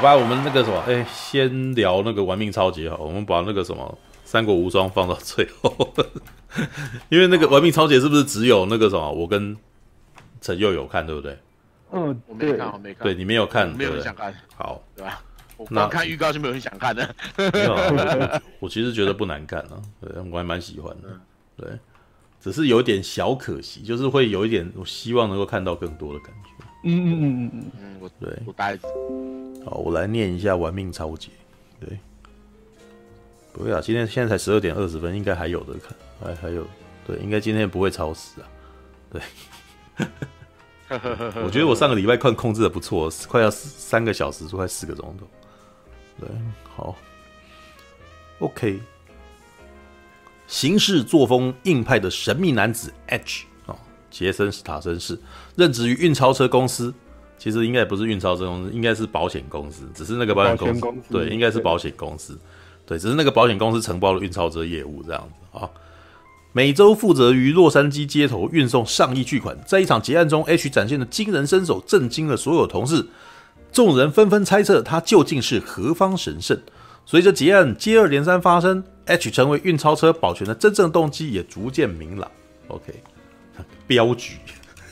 [0.00, 5.92] 好吧，我们那个什么，哎、欸，先聊那个玩命超级好，我们把那个什么三国无双放到最后，
[7.10, 9.54] 因为那个玩命超级是不是只有那个什么，我跟
[10.40, 11.38] 陈佑有看，对不对？
[11.92, 15.22] 嗯，我没看，我没看，对你没有看，没有人想看，好，对吧？
[15.58, 17.14] 我刚看预告就没有人想看的。
[17.52, 17.74] 没有
[18.58, 21.08] 我其实觉得不难看啊，对，我还蛮喜欢的，
[21.58, 21.78] 对，
[22.40, 26.64] 只是有点小可惜，就是会有一点，我希望能够看到更多的感觉。
[26.84, 28.86] 嗯嗯嗯嗯嗯嗯，我对，我呆子。
[29.64, 31.28] 好，我来念一下《玩命超杰》。
[31.86, 31.98] 对，
[33.52, 36.66] 不会啊，今天现在才十二点二十分，应该还有的看，还还有，
[37.06, 38.48] 对，应该今天不会超时啊。
[39.12, 39.22] 对，
[41.44, 45.26] 我觉得我上个礼拜控控制的不错，快要三个小时，快四个钟头。
[46.18, 46.28] 对，
[46.74, 46.96] 好
[48.38, 48.80] ，OK，
[50.46, 53.76] 行事作风硬派的神秘男子 H 啊，
[54.10, 55.18] 杰森·斯塔森是，
[55.54, 56.94] 任职于运钞车公司。
[57.40, 62.38] 其实应该不是运钞车公司，应该是保险公司，只是那个保险公司，对，应该是保险公司，
[62.86, 65.70] 对，对，只是那个保险公司承包了运钞车业务这样子啊。
[66.52, 73.06] 每周负责于洛杉矶街头运送上亿巨款，在一场劫案中，H 展现的惊人身手震惊了所有同事。
[73.72, 76.60] 众人纷纷猜测他究竟是何方神圣。
[77.06, 82.30] 随着劫案接二连三发生，H 成为运钞车保全的真正动机也逐渐明朗。
[82.66, 83.00] OK，
[83.86, 84.34] 镖局，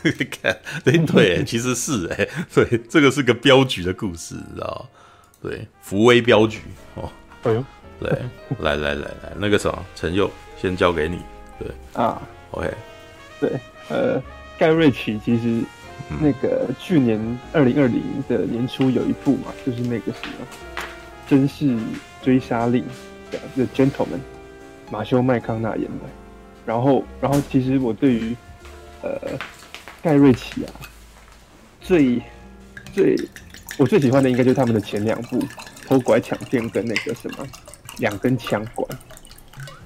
[0.43, 4.89] 看对对，其实是哎，对，这个是个镖局的故事，知道
[5.43, 6.61] 对，福威镖局
[6.95, 7.11] 哦。
[7.45, 7.65] 哎呦，
[8.01, 8.11] 对，
[8.61, 11.21] 来来来来，那个什么，陈佑先交给你。
[11.59, 12.21] 对啊
[12.53, 12.71] ，OK，
[13.41, 13.53] 对，
[13.89, 14.23] 呃，
[14.59, 15.63] 盖瑞奇其实。
[16.23, 17.21] 那个去年
[17.53, 20.47] 二零二零的年初有一部嘛，就是那个什么
[21.31, 21.77] 《绅士
[22.23, 22.83] 追杀令》
[23.31, 24.17] 的《The Gentleman》，
[24.91, 26.07] 马修麦康纳演的。
[26.65, 28.35] 然后，然后其实我对于
[29.03, 29.21] 呃
[30.09, 30.73] 盖瑞奇啊，
[31.83, 32.19] 最
[32.95, 33.14] 最
[33.77, 35.39] 我最喜欢的应该就是他们的前两部
[35.86, 37.45] 《偷拐抢骗》跟那个什么
[37.98, 38.89] 《两根枪管》。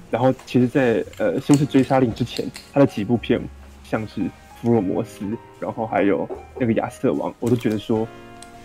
[0.09, 3.41] 然后，其实在，呃《绅士追杀令》之前，他的几部片
[3.83, 4.21] 像是。
[4.61, 5.25] 福尔摩斯，
[5.59, 6.25] 然后还有
[6.57, 8.07] 那个亚瑟王，我都觉得说，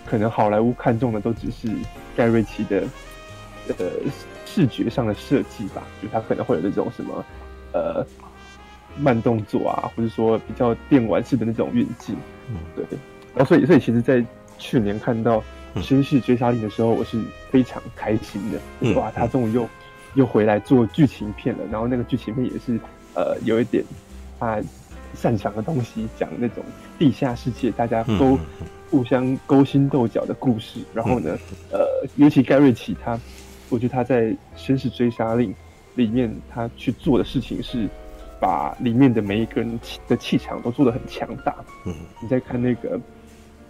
[0.07, 1.69] 可能好莱坞看中的都只是
[2.17, 2.85] 盖瑞奇的
[3.79, 3.91] 呃
[4.47, 7.25] 视觉上的设计吧，就他可能会有那种什么
[7.73, 8.07] 呃
[8.97, 12.17] 慢动作啊，或者说比较电玩式的那种运镜，
[12.49, 12.85] 嗯，对。
[13.35, 14.25] 然后所以所以其实，在
[14.59, 15.43] 去年看到
[15.83, 19.69] 《绅士追杀令》的时候，我是非常开心的，嗯、哇，他终于又
[20.15, 22.79] 又回来做剧情片了，然后那个剧情片也是
[23.15, 23.85] 呃有一点
[24.39, 24.61] 他。
[25.15, 26.63] 擅长的东西，讲那种
[26.99, 28.39] 地下世界，大家都
[28.91, 30.81] 互相勾心斗角的故事。
[30.93, 31.37] 然后呢，
[31.73, 33.19] 呃，尤其盖瑞奇他，
[33.71, 34.25] 我觉得他在
[34.55, 35.51] 《绅士追杀令》
[35.95, 37.89] 里面，他去做的事情是
[38.41, 41.55] 把里面的每一个人的气场都做得很强大。
[41.85, 42.99] 嗯，你在看那个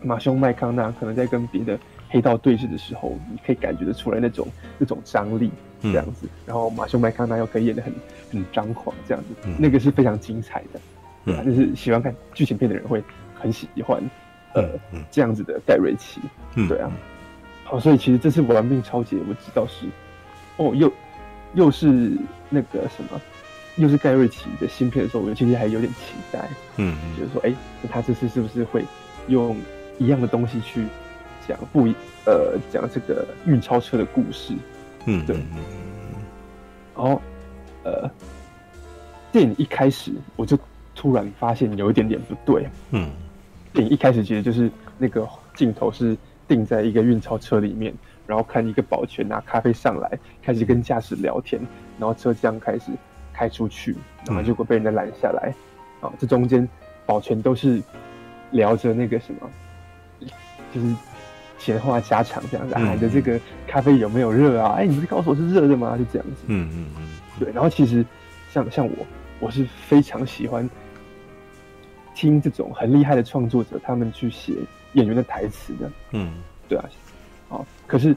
[0.03, 4.47] 马修麦康纳，可能在跟别的黑道对峙的时候，你可以感觉得出来那种
[4.79, 5.51] 那种张力
[5.83, 6.29] 这样子。
[6.47, 7.93] 然后马修麦康纳又可以演得很
[8.31, 10.81] 很张狂这样子，那个是非常精彩的。
[11.25, 13.03] 对啊，就是喜欢看剧情片的人会
[13.35, 14.03] 很喜欢，
[14.55, 14.67] 呃，
[15.11, 16.21] 这样子的盖瑞奇，
[16.69, 16.91] 对啊，
[17.65, 19.87] 好，所以其实这次玩命超杰，我知道是，
[20.57, 20.91] 哦，又
[21.55, 22.17] 又是
[22.49, 23.21] 那个什么，
[23.79, 28.85] 又是盖瑞奇的新片的时候，我其实还有点期待，嗯，就是说，哎，那他这次是不是会
[29.29, 29.57] 用
[29.99, 30.87] 一样的东西去
[31.47, 31.95] 讲不一，
[32.27, 34.53] 呃，讲这个运钞车的故事，
[35.07, 35.37] 嗯，对，
[36.95, 37.23] 然后，
[37.85, 38.11] 呃，
[39.33, 40.59] 电影一开始我就。
[41.01, 43.09] 突然发现有一点点不对，嗯，
[43.73, 44.69] 电影一开始其实就是
[44.99, 45.25] 那个
[45.55, 46.19] 镜头是
[46.49, 47.95] 定在一个运钞车里面，
[48.27, 51.63] 然后看一个保全拿咖啡上来，开始跟驾驶聊天，
[52.01, 52.91] 然后车这样开始
[53.39, 53.95] 开出去，
[54.27, 55.55] 然后结果被人家拦下来，
[56.01, 56.69] 啊，这中间
[57.07, 57.81] 保全都是
[58.51, 59.49] 聊着那个什么，
[60.75, 60.97] 就是
[61.57, 63.39] 闲话家常这样子，喊着这个
[63.69, 64.75] 咖啡有没有热啊？
[64.79, 65.97] 哎，你不是告诉我是热的吗？
[65.97, 68.05] 就这样子，嗯嗯嗯，对，然后其实
[68.53, 69.07] 像像我，
[69.39, 70.69] 我是非常喜欢。
[72.15, 74.53] 听这种很厉害的创作者，他们去写
[74.95, 76.33] 演员的台词的，嗯，
[76.69, 76.85] 对啊，
[77.49, 78.13] 好，可是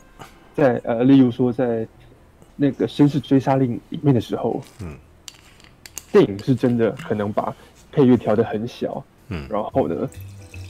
[0.56, 1.88] 在，在呃，例如说，在
[2.56, 4.98] 那个《绅士追杀令》里面的时候，嗯，
[6.12, 7.54] 电影是真的可能把
[7.92, 10.10] 配乐调得很小，嗯，然后呢，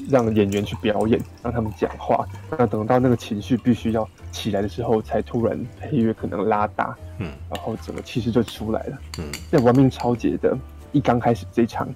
[0.09, 10.57] 让演员去表演，让他们讲话，那等到那个情绪必须要起来的时候，才突然配乐可能拉大，嗯，然后整个气势就出来了，嗯，在《亡命超杰》的
[10.91, 11.87] 一刚开始这一场。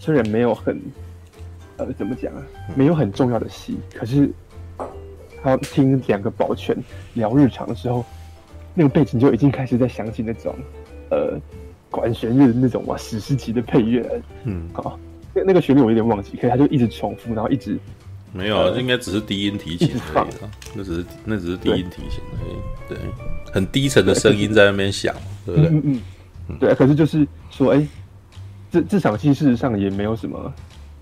[0.00, 0.78] 虽然没有很，
[1.78, 2.42] 呃，怎么讲啊？
[2.76, 4.30] 没有很重要的戏，可是
[5.42, 6.76] 他听两个保全
[7.14, 8.04] 聊日常的时候，
[8.74, 10.54] 那个背景就已经开始在响起那种，
[11.10, 11.40] 呃，
[11.94, 14.20] 管弦乐的那种哇史诗级的配乐。
[14.42, 14.98] 嗯，好，
[15.32, 17.78] 那那个旋律我有点忘记，可是他就一直重复，然后一直
[18.32, 20.28] 没有，呃、应该只是低音提琴而已。
[20.74, 22.56] 那只是那只是低音提琴而已。
[22.88, 25.14] 对，对很低沉的声音在那边响，
[25.46, 25.70] 对，不对？
[25.70, 25.82] 嗯
[26.48, 26.58] 嗯。
[26.58, 27.88] 对，可是就是说，哎、欸，
[28.72, 30.52] 这这场戏事实上也没有什么，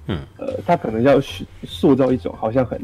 [0.08, 1.18] 嗯，呃，他可能要
[1.64, 2.80] 塑造一种好像很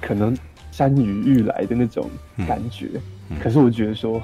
[0.00, 0.34] 可能
[0.72, 2.08] 山雨欲来的那种
[2.48, 2.88] 感觉。
[3.28, 4.20] 嗯、可是我觉得说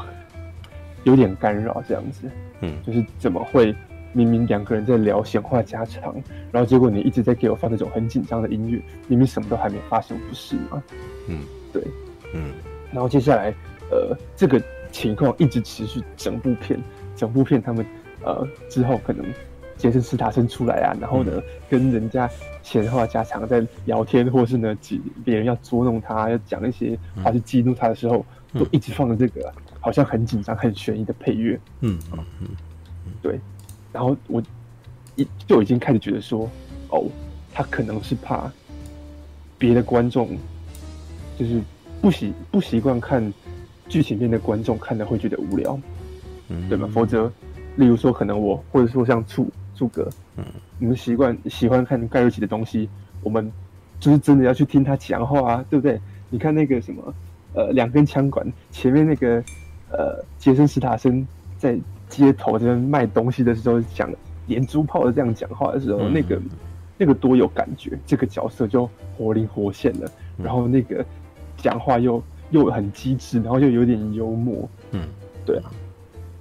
[1.04, 2.30] 有点干扰这样子。
[2.60, 3.74] 嗯，就是怎么会？
[4.12, 6.12] 明明两个人在聊闲话家常，
[6.50, 10.82] 然后结果你一直在给我放那种很紧张的音乐，明明什么都还没发生，不是吗？
[11.28, 11.80] 嗯，对，
[12.34, 12.50] 嗯，
[12.90, 13.54] 然后接下来，
[13.88, 14.60] 呃，这个
[14.90, 16.76] 情况一直持续整部片，
[17.14, 17.86] 整部片他们
[18.24, 19.24] 呃之后可能
[19.76, 22.28] 杰森·斯塔森出来啊，然后呢、嗯、跟人家
[22.64, 31.58] 闲话家常在聊天，或是呢几别人要捉弄他，要讲一些话去激怒他的时候，嗯、都一直放着这个好像很紧张、很悬疑的配乐。
[31.80, 33.40] 嗯嗯嗯，对。
[33.92, 34.42] 然后我
[35.16, 36.48] 一就已经开始觉得说，
[36.90, 37.04] 哦，
[37.52, 38.50] 他可能是怕
[39.58, 40.36] 别的观众
[41.36, 41.60] 就是
[42.00, 43.32] 不习不习惯看
[43.88, 45.78] 剧情片的观众看的会觉得无聊，
[46.48, 46.88] 嗯，对吗？
[46.92, 47.30] 否则，
[47.76, 50.44] 例如说，可能我或者说像楚楚哥，嗯，
[50.78, 52.88] 你们习惯喜欢看盖瑞奇的东西，
[53.22, 53.50] 我们
[53.98, 56.00] 就是真的要去听他讲话啊，对不对？
[56.28, 57.14] 你看那个什么，
[57.54, 59.42] 呃，两根枪管前面那个，
[59.92, 61.26] 呃，杰森·斯塔森
[61.58, 61.78] 在。
[62.10, 64.12] 街头这边卖东西的时候，讲
[64.48, 66.42] 连珠炮的这样讲话的时候，嗯、那个
[66.98, 70.10] 那个多有感觉，这个角色就活灵活现了。
[70.36, 71.06] 嗯、然后那个
[71.56, 72.20] 讲话又
[72.50, 74.68] 又很机智，然后又有点幽默。
[74.90, 75.02] 嗯，
[75.46, 75.70] 对啊。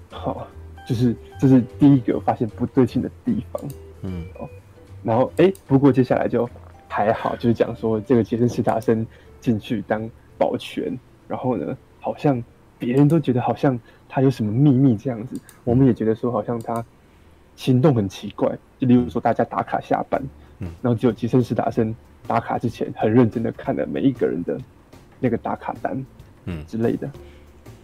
[0.10, 0.48] 好，
[0.88, 3.62] 就是这是第一个发现不对劲的地方。
[4.02, 4.50] 嗯，哦，
[5.04, 6.50] 然后哎，不过接下来就
[6.88, 9.06] 还好，就是讲说这个杰森·斯塔森
[9.40, 10.98] 进去当保全，
[11.28, 12.44] 然后呢，好像
[12.80, 13.80] 别人都觉得好像。
[14.12, 15.40] 他有什么秘密这样子？
[15.64, 16.84] 我们也觉得说，好像他
[17.56, 18.50] 行动很奇怪。
[18.80, 20.20] 就例如说，大家打卡下班，
[20.58, 21.96] 嗯，然后只有杰森·斯达森
[22.26, 24.60] 打卡之前很认真的看了每一个人的
[25.20, 26.04] 那个打卡单，
[26.46, 27.08] 嗯之类的，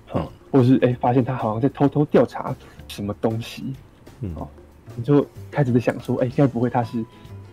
[0.08, 2.56] 好，或是哎、欸，发现他好像在偷偷调查
[2.88, 3.76] 什么东西，
[4.22, 4.48] 嗯，哦，
[4.96, 7.06] 你就开始在想说，哎、欸，该不会他是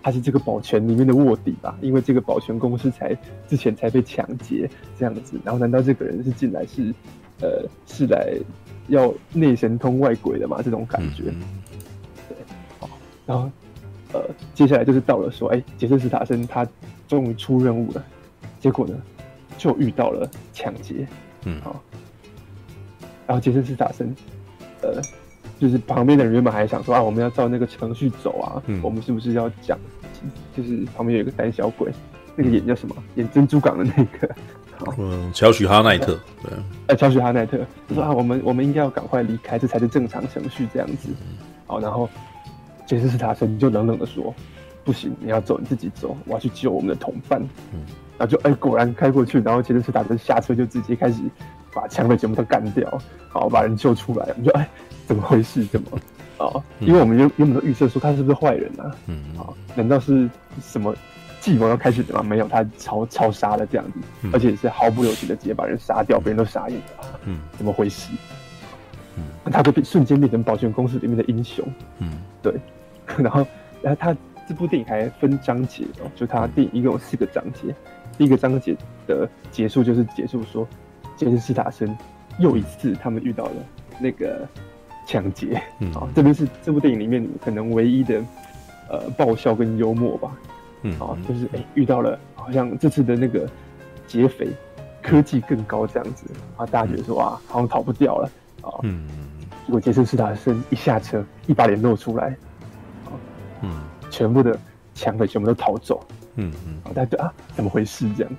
[0.02, 1.76] 他是这个保全里面的卧底吧？
[1.82, 3.14] 因为这个保全公司才
[3.46, 4.66] 之前才被抢劫
[4.98, 6.90] 这样子，然后难道这个人是进来是
[7.42, 8.38] 呃是来？
[8.88, 11.22] 要内神通外鬼的嘛，这种感觉。
[11.28, 11.40] 嗯、
[12.28, 12.36] 对，
[12.80, 12.90] 好，
[13.24, 13.48] 然后
[14.12, 14.20] 呃，
[14.54, 16.66] 接下来就是到了说，哎、欸，杰森·斯塔森他
[17.06, 18.04] 终于出任务了，
[18.58, 19.00] 结果呢，
[19.56, 21.06] 就遇到了抢劫。
[21.44, 21.80] 嗯，好，
[23.24, 24.14] 然后杰森·斯塔森，
[24.82, 25.00] 呃，
[25.60, 29.78] 就是旁边的人原本还想说啊，我们要照那个程序走啊，嗯、我们是不是要讲，
[30.56, 31.92] 就是旁边有一个胆小鬼，
[32.34, 32.96] 那个演叫什么？
[33.14, 34.34] 演珍珠港的那个。
[34.98, 36.52] 嗯，乔许哈奈特，对，
[36.88, 37.58] 呃，乔许哈奈特
[37.88, 41.08] 就说啊，我们我们应该要赶快离开，这才是正常程序，这样子。
[41.66, 42.08] 好，然后
[42.86, 44.34] 杰森·斯塔森就冷冷的说
[44.84, 47.40] ：“不行，你要走你自己走，我要去救我们的同伴。”
[47.72, 47.80] 嗯，
[48.18, 51.22] 然后就哎，果然开过去，然后杰斯·斯塔森下车就直接开始
[51.74, 54.26] 把枪的全部都干掉，好，把人救出来。
[54.30, 54.68] 我们就哎，
[55.06, 55.64] 怎么回事？
[55.64, 55.90] 怎么？
[56.38, 56.50] 啊，
[56.80, 58.90] 因为我们原原本都预测说他是不是坏人啊？
[59.06, 59.46] 嗯，啊，
[59.76, 60.28] 难道是
[60.60, 60.92] 什么？
[61.42, 62.22] 计谋要开始的吗？
[62.22, 67.20] 没有，他超超杀了这样子，嗯、而且是毫不留情的直接把人杀掉，别人都傻眼了。
[67.24, 68.12] 嗯，怎么回事？
[69.16, 71.66] 嗯，他会变瞬间变成保全公司里面的英雄。
[71.98, 72.54] 嗯，对。
[73.18, 73.44] 然后，
[73.82, 74.16] 然后他
[74.48, 77.74] 这部电影还分章节哦，就他电影一共有四个章节。
[78.16, 78.76] 第一个章节
[79.08, 80.64] 的结束就是结束说，
[81.16, 81.98] 杰森·斯塔森
[82.38, 83.52] 又一次他们遇到了
[83.98, 84.46] 那个
[85.08, 85.60] 抢劫。
[85.80, 88.22] 嗯，好，这边是这部电影里面可能唯一的
[88.88, 90.30] 呃爆笑跟幽默吧。
[90.82, 93.48] 嗯，哦，就是哎、欸，遇到了，好像这次的那个
[94.06, 94.48] 劫匪
[95.02, 98.30] 科技更高这样子啊，大家觉得说哇，好像逃不掉了
[98.62, 98.70] 啊。
[98.82, 99.08] 嗯，
[99.66, 102.36] 结果杰森·斯塔森一下车，一把脸露出来，
[103.62, 104.58] 嗯，全部的
[104.94, 106.04] 抢匪全部都逃走。
[106.36, 108.32] 嗯嗯，大家觉得啊，怎么回事这样？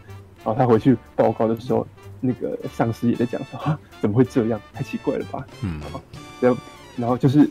[0.44, 1.88] 然后他回去报告的时候，
[2.20, 4.60] 那个上司也在讲说啊，怎么会这样？
[4.74, 5.46] 太奇怪了吧？
[5.62, 5.80] 嗯，
[6.42, 6.60] 然后
[6.98, 7.50] 然后就是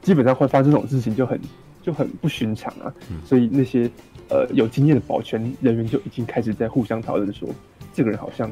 [0.00, 1.40] 基本上会发生这种事情就很
[1.82, 2.94] 就很不寻常啊，
[3.26, 3.90] 所以那些。
[4.28, 7.46] 呃，有经验的保全人员就已经开始在互相讨论说，
[7.92, 8.50] 这个人好像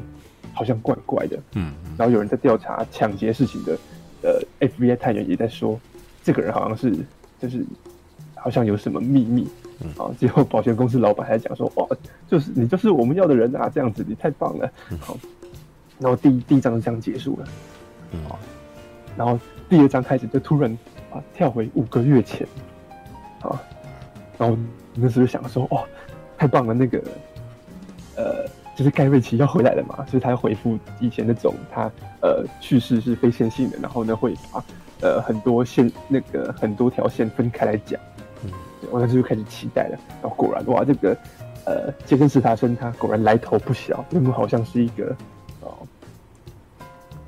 [0.53, 3.77] 好像怪怪的，嗯，嗯，然后有人在调查抢劫事情的，
[4.21, 5.79] 呃，FBI 探员也在说，
[6.23, 6.95] 这个人好像是
[7.39, 7.65] 就是
[8.35, 9.47] 好像有什么秘密，
[9.79, 11.87] 嗯，啊，最后保全公司老板还在讲说，哇，
[12.27, 15.17] 就是你就是我们要的人啊，这样子你太棒了，好，
[15.97, 17.47] 然后第一第一章就这样结束了，
[18.11, 18.37] 嗯，好，
[19.17, 20.77] 然后第二章开始就突然
[21.11, 22.45] 啊跳回五个月前，
[23.41, 23.61] 啊，
[24.37, 24.57] 然后。
[24.93, 25.85] 那时候想说，哇，
[26.37, 26.73] 太棒了！
[26.73, 27.01] 那个，
[28.17, 28.45] 呃，
[28.75, 31.89] 就是盖瑞奇要回来了嘛，所以他要回复以前那种他
[32.21, 34.61] 呃去世是非线性的，然后呢会把
[34.99, 37.97] 呃很多线那个很多条线分开来讲。
[38.43, 38.51] 嗯，
[38.91, 39.97] 我那时候就开始期待了。
[40.21, 41.17] 然后果然，哇，这个
[41.63, 45.15] 呃，杰森·史塔森他果然来头不小，原本好像是一个
[45.61, 45.71] 哦，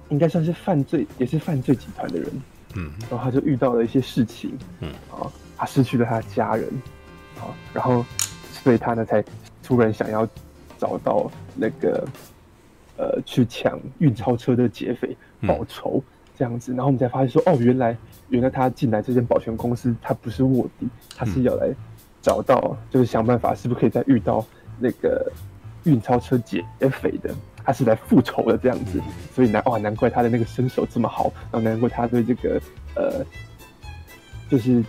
[0.10, 2.30] 应该算是犯罪，也是犯罪集团的人，
[2.76, 4.52] 嗯，然后他就遇到了一些事情，
[4.82, 5.32] 嗯，啊，
[5.64, 6.68] 他失去了他的家人，
[7.40, 8.06] 啊，然后
[8.52, 9.24] 所以他呢才
[9.64, 10.28] 突然想要
[10.78, 12.06] 找到那个
[12.98, 15.16] 呃去抢运钞车的劫匪
[15.48, 16.04] 报仇。
[16.06, 17.96] 嗯这样子，然后我们才发现说，哦，原来
[18.30, 21.70] 原来他进来这间保全公司，他不是卧底，他是要来
[22.24, 24.44] 找到，就是想办法是不是可以再遇到
[24.80, 25.32] 那个
[25.84, 27.30] 运钞车劫匪的，
[27.64, 29.00] 他是来复仇的这样子，
[29.32, 32.60] 所以难哇，难怪他的那个身手这么好，然后难怪他对这个
[32.96, 33.24] 呃，
[34.50, 34.84] 就是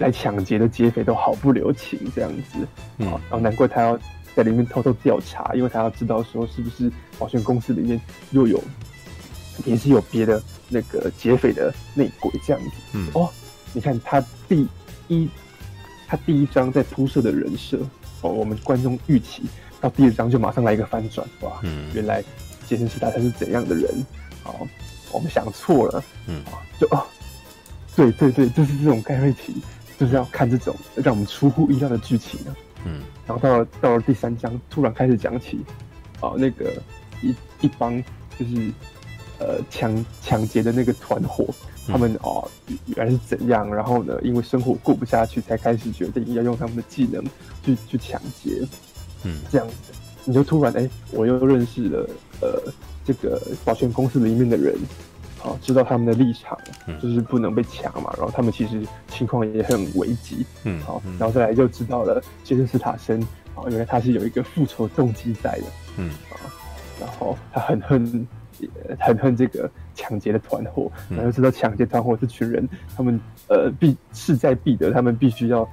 [0.00, 2.66] 来抢劫的劫匪都毫不留情这样子，
[2.98, 3.98] 嗯，然后难怪他要
[4.34, 8.00] 在里面偷偷调查，因为他要知道说是不是保全公司里面
[8.32, 8.62] 又有。
[9.66, 13.28] 也是有别的那个劫匪的内鬼这样子，嗯哦，
[13.74, 14.66] 你看他第
[15.08, 15.28] 一，
[16.08, 17.76] 他第一章在铺设的人设
[18.22, 19.42] 哦，我们观众预期
[19.78, 22.24] 到第二章就马上来一个翻转，哇，嗯，原来
[22.66, 23.84] 杰森·斯坦他是怎样的人？
[24.44, 24.66] 哦，
[25.12, 26.42] 我们想错了，嗯，
[26.80, 27.04] 就哦，
[27.94, 29.56] 对对对，就是这种盖瑞奇
[30.00, 35.60] 就是要看这种让我们出乎意料的剧情啊，嗯，然后到了到了第三章，突然开始讲起，
[36.20, 36.72] 哦，那个
[37.22, 38.02] 一一帮
[38.38, 38.72] 就是。
[39.42, 41.46] 呃，抢抢劫的那个团伙，
[41.88, 42.46] 他们哦，
[42.94, 43.74] 原来是怎样？
[43.74, 47.24] 然后呢，因为生活过不下去，才开始决定要用他们的技能
[47.64, 48.62] 去去抢劫。
[49.24, 49.74] 嗯，这样子，
[50.26, 52.10] 你就突然哎，我又认识了
[52.42, 52.70] 呃
[53.02, 54.76] 这个保全公司里面的人，
[55.42, 56.58] 好、哦，知道他们的立场，
[57.00, 58.12] 就是不能被抢嘛。
[58.16, 60.44] 然后他们其实情况也很危急。
[60.64, 63.20] 嗯，好，然后再来就知道了杰森·斯塔森，
[63.54, 65.64] 啊，原来他是有一个复仇动机在的。
[65.96, 66.36] 嗯，啊，
[67.00, 68.26] 然后他很恨。
[68.98, 73.18] 很恨这个抢劫的团伙，然后知道抢劫团伙这群人，他们
[73.48, 75.66] 呃必势在必得，他们必须要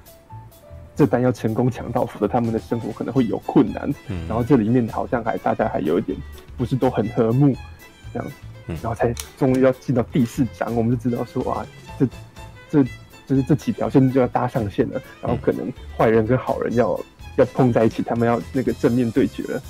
[0.95, 3.93] 这单要成功抢到，否则他们的生活可能会有困难。
[4.29, 6.17] 然后这里面好像还大家还有一点
[6.55, 7.53] 不是都很和睦
[8.13, 8.31] 这样，
[8.67, 11.65] 然后才终于要进到第四章，我们就知道说啊，
[11.97, 12.07] 这
[12.69, 12.83] 这
[13.27, 16.99] 就是这几条线就要搭上线了，然后可能坏人跟好人要
[17.37, 19.61] 要碰在一起，他们要那个正面对决了。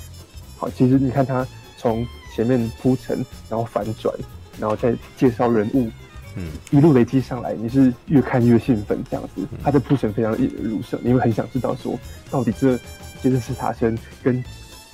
[0.56, 2.06] 好，其实你看他从。
[2.30, 3.16] 前面铺陈，
[3.48, 4.14] 然后反转，
[4.60, 5.90] 然后再介绍人物，
[6.36, 9.44] 嗯，一路累积上来，你是越看越兴奋，这样子。
[9.60, 11.98] 他的铺陈非常引人入胜，你会很想知道说，
[12.30, 12.76] 到底这
[13.20, 14.44] 杰森斯塔森跟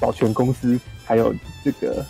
[0.00, 2.02] 保全公司还有这个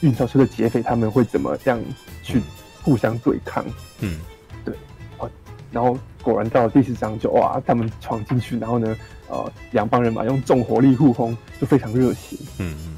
[0.00, 1.80] 运钞车的劫匪他们会怎么样
[2.22, 2.40] 去
[2.82, 3.64] 互相对抗？
[4.00, 4.18] 嗯，
[4.64, 4.74] 对，
[5.16, 5.28] 好，
[5.72, 8.96] 然后果然到了第四章就哇，他们闯进去，然后呢，
[9.28, 12.96] 呃，两帮人马用重火力互轰，就非常热血，嗯嗯。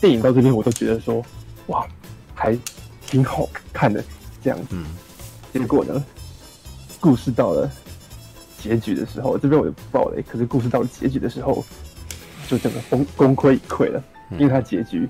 [0.00, 1.24] 电影到这边，我都觉得说，
[1.68, 1.86] 哇，
[2.34, 2.58] 还
[3.06, 4.02] 挺好看的
[4.42, 4.68] 这样子。
[4.70, 4.84] 嗯、
[5.52, 6.04] 结果呢，
[6.98, 7.70] 故事到了
[8.58, 10.22] 结局的时候，这边我就不爆雷。
[10.22, 11.64] 可是故事到了结局的时候，
[12.48, 15.08] 就整个功功亏一篑了，因为它结局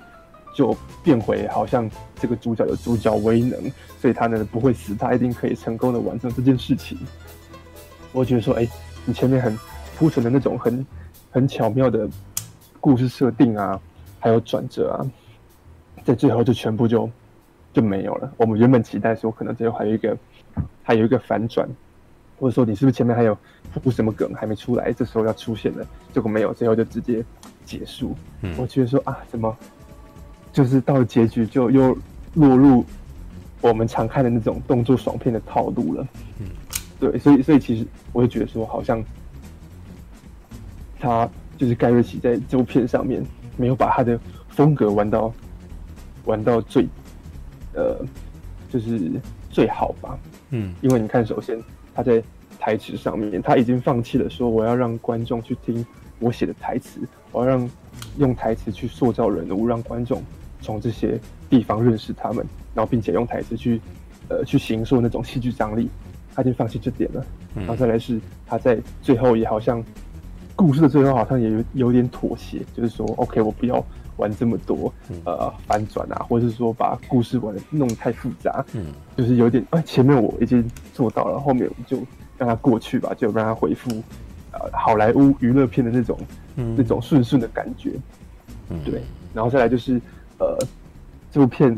[0.53, 6.97] 就变回好像这个主角有主角威能，所以他呢不会死，他一定可以成功的完成这件事情。
[8.11, 8.71] 我觉得说，哎、欸，
[9.05, 9.57] 你前面很
[9.97, 10.85] 铺陈的那种很
[11.29, 12.09] 很巧妙的
[12.79, 13.79] 故事设定啊。
[14.23, 15.01] 还有转折啊，
[16.05, 17.09] 在最后就全部就
[17.73, 18.31] 就没有了。
[18.37, 20.15] 我们原本期待说，可能最后还有一个
[20.83, 21.67] 还有一个反转，
[22.39, 23.35] 或者说你是不是前面还有
[23.81, 27.25] 铺什么梗还没出来，这时候要出现了，结果没有，最后就直接
[27.65, 28.15] 结束。
[28.41, 29.57] 嗯，我觉得说啊，怎么
[30.51, 31.97] 就是到了结局就又
[32.33, 32.85] 落入
[33.61, 36.07] 我们常看的那种动作爽片的套路了。
[36.39, 36.47] 嗯，
[36.99, 39.03] 对，所以所以其实我就觉得说，好像
[40.99, 43.23] 他就是盖瑞奇在这部片上面。
[43.57, 45.31] 没有把他的风格玩到
[46.23, 46.87] 玩到最，
[47.73, 48.03] 呃，
[48.69, 49.11] 就是
[49.51, 50.17] 最好吧。
[50.49, 51.61] 嗯，因为你看，首先
[51.93, 52.23] 他在
[52.57, 55.85] 台词上面，他已经放弃了说我要让观众去听
[56.17, 57.69] 我写的台词，我要让
[58.17, 60.23] 用台词去塑造人物，让观众
[60.61, 63.81] 从这些地方认识他们，然后并且用台词去
[64.29, 65.89] 呃去形塑那种戏剧张力，
[66.33, 67.25] 他已经放弃这点了。
[67.55, 69.83] 然后再来是他在最后也好像。
[70.53, 73.83] 故事的最后好像也有有点妥协，就是说，OK，我不要
[74.17, 74.93] 玩这么多，
[75.25, 78.85] 呃，反转啊，或者是说把故事玩的弄太复杂，嗯，
[79.17, 80.63] 就是有点，哎，前面我已经
[80.93, 81.97] 做到了，后面我就
[82.37, 83.89] 让它过去吧，就让它回复，
[84.51, 86.15] 呃，好莱坞娱乐片的那种，
[86.57, 87.93] 嗯，那种顺顺的感觉，
[88.69, 89.01] 嗯，对，
[89.33, 89.99] 然后再来就是，
[90.41, 90.57] 呃，
[91.29, 91.75] 这部片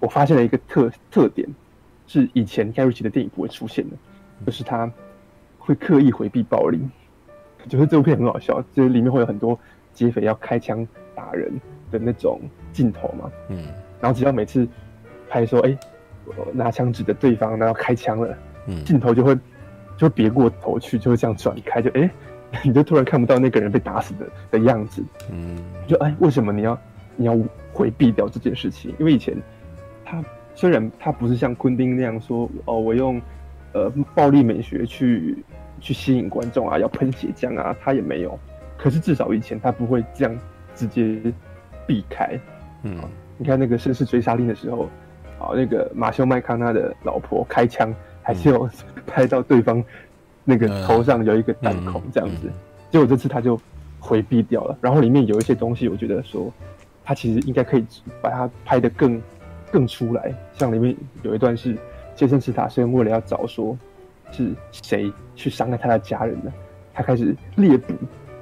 [0.00, 1.46] 我发现了一个特特点，
[2.06, 3.96] 是以前盖瑞奇的电影不会出现的，
[4.46, 4.90] 就是他
[5.58, 6.80] 会刻意回避暴力。
[7.68, 9.58] 就是这部片很好笑，就是里面会有很多
[9.94, 11.50] 劫匪要开枪打人
[11.90, 12.38] 的那种
[12.72, 13.68] 镜头嘛，嗯，
[14.00, 14.68] 然后只要每次
[15.30, 15.78] 拍说，哎、欸，
[16.52, 18.36] 拿枪指着对方，然后开枪了，
[18.66, 19.34] 嗯，镜头就会
[19.96, 22.10] 就别过头去，就会这样转开，就哎、欸，
[22.62, 26.78] 你就突然看不到那个人被打死的的样子，嗯，就哎，为什么你要
[27.16, 27.34] 你要
[27.74, 28.94] 回避掉这件事情？
[28.98, 29.36] 因为以前
[30.04, 33.20] 他虽然他不是像昆汀那样说哦，我用
[33.72, 35.36] 呃暴力美学去
[35.80, 38.38] 去吸引观众啊，要喷血浆啊，他也没有。
[38.78, 40.38] 可是至少以前他不会这样
[40.74, 41.20] 直接
[41.86, 42.38] 避开，
[42.82, 42.96] 嗯，
[43.36, 44.84] 你看那个《绅士追杀令》的时候，
[45.38, 48.68] 啊，那个马修麦康纳的老婆开枪，还是有
[49.06, 49.82] 拍到对方
[50.44, 52.50] 那个头上有一个弹孔这样子，
[52.90, 53.58] 结果这次他就
[53.98, 54.76] 回避掉了。
[54.80, 56.52] 然后里面有一些东西，我觉得说
[57.04, 57.84] 他其实应该可以
[58.22, 59.20] 把它拍得更
[59.70, 61.76] 更出来，像里面有一段是
[62.14, 63.76] 杰森·斯塔森为了要找说
[64.32, 66.52] 是谁去伤害他的家人的，
[66.92, 67.94] 他开始猎捕。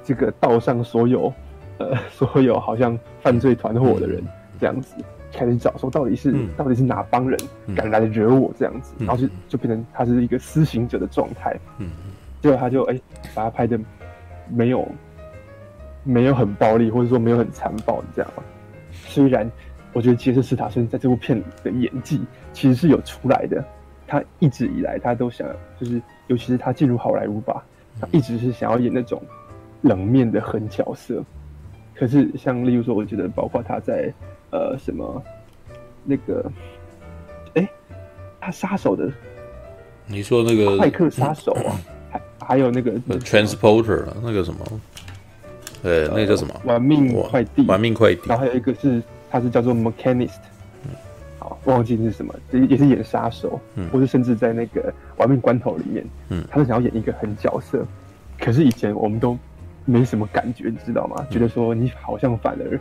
[0.05, 1.31] 这个道上所有，
[1.77, 4.21] 呃， 所有好像犯罪团伙的人，
[4.59, 4.95] 这样子
[5.31, 7.39] 开始找，说到底是、嗯、到底是哪帮人
[7.73, 11.89] 敢来惹我这样子，嗯、然后就就变成他是一个私刑者的状态，嗯，
[12.41, 13.01] 结果他就哎、欸，
[13.33, 13.79] 把他拍的
[14.49, 14.85] 没有
[16.03, 18.43] 没有很暴力，或者说没有很残暴，你知道吗？
[18.91, 19.49] 虽然
[19.91, 22.21] 我觉得杰森·斯塔森在这部片的演技
[22.53, 23.63] 其实是有出来的，
[24.07, 25.47] 他一直以来他都想，
[25.79, 27.63] 就是尤其是他进入好莱坞吧，
[27.99, 29.21] 他一直是想要演那种。
[29.85, 31.21] 冷面的狠角色，
[31.93, 34.09] 可是像例如说，我觉得包括他在
[34.49, 35.21] 呃什么
[36.05, 36.49] 那个，
[37.55, 37.69] 哎、欸，
[38.39, 39.11] 他杀手的，
[40.05, 41.75] 你说那个快客杀手啊，
[42.09, 44.65] 还还有那个 transporter 啊，那个什么，
[45.83, 46.53] 呃，那个叫什么？
[46.63, 48.21] 玩命快递，玩命快递。
[48.27, 50.39] 然后还有一个是，他是叫做 Mechanist，
[50.85, 50.89] 嗯
[51.39, 57.85] 好，忘记是什么，也也是演杀手，嗯，或是甚至在那个玩命关头里面，嗯，他是想要演一个狠角色，
[58.39, 59.37] 可是以前我们都。
[59.85, 61.17] 没什么感觉，你知道吗？
[61.19, 62.79] 嗯、觉得说你好像反而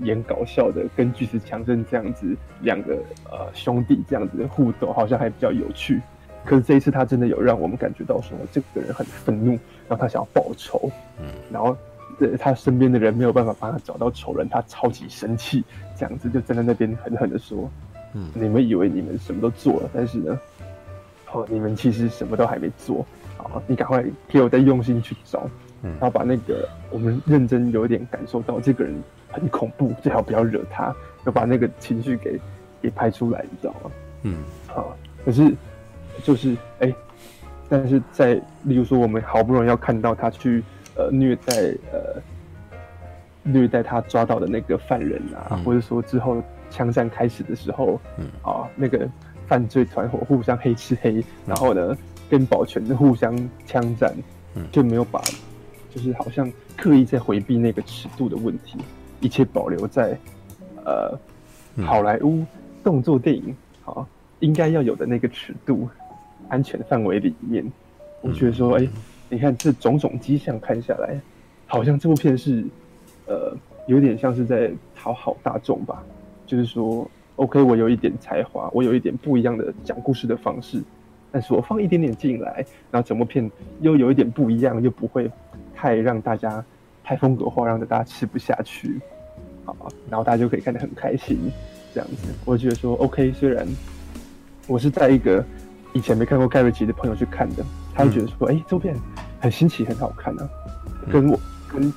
[0.00, 2.92] 演搞笑的，跟巨石强森这样子两个
[3.30, 5.98] 呃兄弟这样子的互动，好像还比较有趣。
[6.44, 9.52] 可是这一次他真的有让我们感觉到说，这个人很愤怒，
[9.88, 11.74] 然后他想要报仇，嗯，然后
[12.20, 15.64] 呃他身边的人没有办法帮他找到仇人，他超级生气，
[15.96, 17.70] 这样子就站在那边狠狠的说，
[18.14, 20.38] 嗯，你们以为你们什么都做了，但是呢，
[21.32, 23.04] 哦，你们其实什么都还没做，
[23.36, 25.48] 好，你赶快给我再用心去找。
[25.84, 28.94] 嗯然后把那个我们认真有点感受到这个人
[29.28, 30.94] 很恐怖，最好不要惹他，
[31.26, 32.40] 要把那个情绪给
[32.80, 33.90] 给拍出来，你知道吗？
[34.22, 34.36] 嗯，
[34.68, 34.96] 好。
[35.24, 35.52] 可是
[36.22, 36.94] 就是哎，
[37.68, 40.62] 但是在例如说我们好不容易要看到他去
[40.96, 41.54] 呃虐待
[41.92, 42.20] 呃
[43.42, 48.26] 虐待他抓到的那个犯人啊，嗯、或者说之后枪战开始的时候，嗯。
[48.42, 49.08] 啊那个
[49.46, 51.96] 犯罪团伙互相黑吃黑，然后呢
[52.30, 54.14] 跟保全互相枪战，
[54.54, 55.20] 嗯，就没有把。
[55.94, 58.78] 就是好像刻意在回避那个尺度的问题，
[59.20, 60.16] 一切保留在
[60.86, 61.18] 呃
[61.84, 62.42] 好莱坞
[62.82, 64.06] 动作电影啊
[64.40, 65.86] 应该要有的那个尺度
[66.48, 67.62] 安全范围里面。
[68.22, 68.90] 我觉得说，哎、欸，
[69.32, 71.18] 你看这种种迹象看下来，
[71.66, 72.62] 好像这部片是
[73.26, 76.04] 呃有点像是在讨好大众吧。
[76.46, 80.82] 就是说，OK，我有一点才华，我有一点不一样的讲故事的方式，
[81.30, 85.30] 但是我放一点点进来，然后整部片又有一点不一样，又不会。
[85.74, 86.64] 太让大家
[87.02, 89.00] 太风格化，让大家吃不下去，
[89.64, 89.74] 好，
[90.08, 91.50] 然后大家就可以看得很开心，
[91.92, 92.32] 这样子。
[92.44, 93.66] 我觉得说，OK，虽然
[94.68, 95.44] 我是在一个
[95.92, 98.96] 以前没看过盖瑞奇的朋友去看的，他会觉得说，哎、嗯，这部片
[99.40, 100.48] 很新奇，很好看啊，
[101.10, 101.92] 跟我跟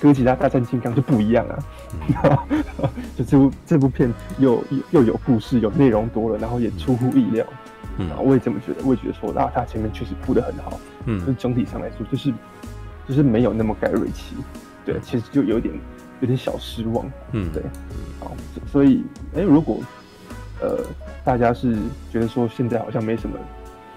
[0.00, 2.64] 哥吉拉大战金刚就不一样啊，嗯、
[3.16, 7.46] 就这部这部片又又又有故事，有内容多了，然后也出乎意料，
[7.98, 12.32] 嗯，然后我也这么觉得，我也觉得说，那，他前面确实铺的很好，嗯，就整体上来说就是。
[13.08, 14.36] 就是没有那么盖瑞奇，
[14.84, 15.74] 对，其实就有点
[16.20, 17.60] 有点小失望，嗯，对，
[18.20, 18.30] 好，
[18.70, 19.02] 所以，
[19.34, 19.80] 哎，如果
[20.60, 20.78] 呃
[21.24, 21.76] 大家是
[22.12, 23.36] 觉得说现在好像没什么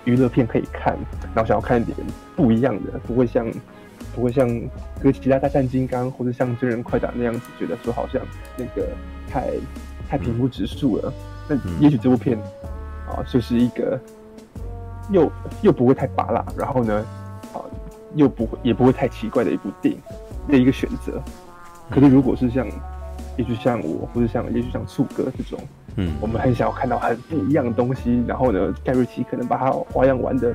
[0.06, 0.98] 娱乐片可以看，
[1.34, 1.98] 然后想要看一点
[2.36, 3.46] 不一样的，不会像
[4.16, 4.48] 不会像
[5.02, 8.22] 哥吉拉大战金刚或者像真人快打那样子，觉得说好像
[8.58, 8.90] 那个
[9.30, 9.52] 太
[10.10, 11.14] 太平铺直述了，
[11.48, 12.38] 那也许这部片
[13.08, 14.00] 啊就是一个
[15.10, 17.06] 又又不会太拔辣，然后呢，
[17.54, 17.62] 啊。
[18.16, 20.00] 又不会，也不会太奇怪的一部电影
[20.48, 21.20] 的一个选择。
[21.90, 22.68] 可是，如果是像，
[23.38, 25.60] 也许像我，或者像，也许像醋哥这种，
[25.96, 28.24] 嗯，我们很想要看到很不一样的东西。
[28.28, 30.54] 然后呢，盖瑞奇可能把它花样玩的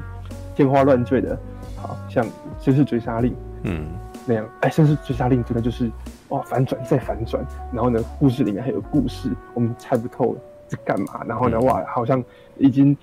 [0.54, 1.38] 天花乱坠的，
[1.76, 2.24] 好像
[2.60, 3.86] 《绅士追杀令》嗯
[4.26, 4.48] 那样。
[4.60, 5.90] 哎，《绅士追杀令》真的就是
[6.28, 7.44] 哇，反转再反转。
[7.72, 11.22] 然后呢，故事里面还有故事，我们猜不透在干嘛。
[11.26, 12.22] 然后呢，哇，好像
[12.56, 12.96] 已经。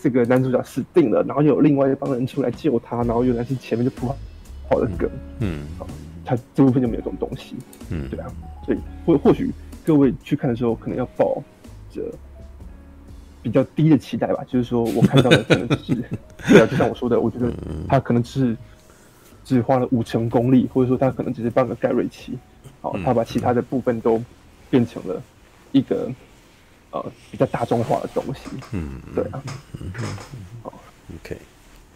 [0.00, 4.06] 这个男主角死定了，然后又有另外一帮人出来救他，然后原来是前面就铺
[4.70, 5.10] 好的梗，
[5.40, 5.84] 嗯，好，
[6.24, 7.56] 他这部分就没有这种东西，
[7.90, 8.30] 嗯，对啊，
[8.64, 9.52] 所以或或许
[9.84, 11.42] 各位去看的时候，可能要抱
[11.92, 12.02] 着
[13.42, 15.94] 比较低的期待吧， 就是说我看到的可能是，
[16.48, 17.52] 对啊，就像我说的，我觉得
[17.88, 18.56] 他可能是
[19.44, 22.38] 只花了五成功力，或者说他可能只是半个盖瑞奇，
[22.80, 24.22] 好，他把其他的部分都
[24.70, 25.22] 变成了
[25.72, 26.10] 一个
[26.90, 28.50] 呃比较大众化的东西。
[28.72, 29.42] 嗯，对啊。
[29.80, 29.92] 嗯
[30.62, 30.72] 好
[31.14, 31.38] ，OK，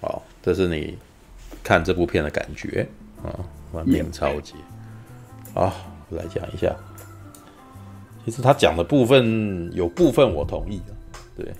[0.00, 0.96] 好，这是你
[1.62, 2.88] 看这部片的感觉
[3.22, 3.28] 啊，
[3.72, 4.55] 完美超级。
[5.52, 5.72] 好，
[6.11, 6.74] 来讲一下。
[8.24, 10.94] 其实他讲的部分有部分我同意的，
[11.37, 11.52] 对。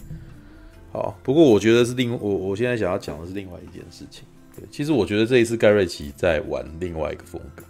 [0.93, 4.25] 好，不过我觉得是另我我现在想要讲的是另外一件事情。
[4.55, 7.65] 对，其实我觉得这一次盖瑞奇在玩另外一个风格。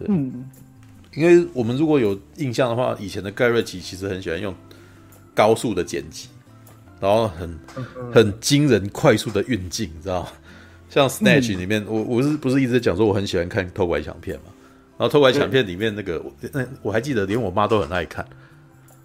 [0.00, 0.44] 对，嗯，
[1.14, 4.52] 因为我们如果有印象的话，以前的盖瑞奇其实很喜欢用
[5.32, 6.28] 高速的剪辑，
[7.00, 7.58] 然后很
[8.12, 10.28] 很惊人快速的运镜，你知道吗？
[10.90, 14.46] 像 Snatch 里面，嗯、我我是不是一直讲说我很喜欢看偷拐抢片嘛？
[14.96, 18.24] 然后偷拐抢片里面那个，那我还记得，连我妈都很爱看。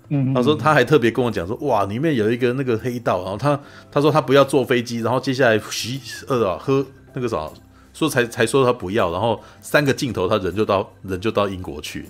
[0.10, 3.60] 嗯，他说他还特别跟我讲说，哇，里面有一个那个黑道，然后他
[3.92, 7.48] 他说他不要坐飞机，然后接下来洗呃啊喝那个啥，
[7.94, 12.06] 说才才说他不要，然后三个镜头他人就到人就到英国去，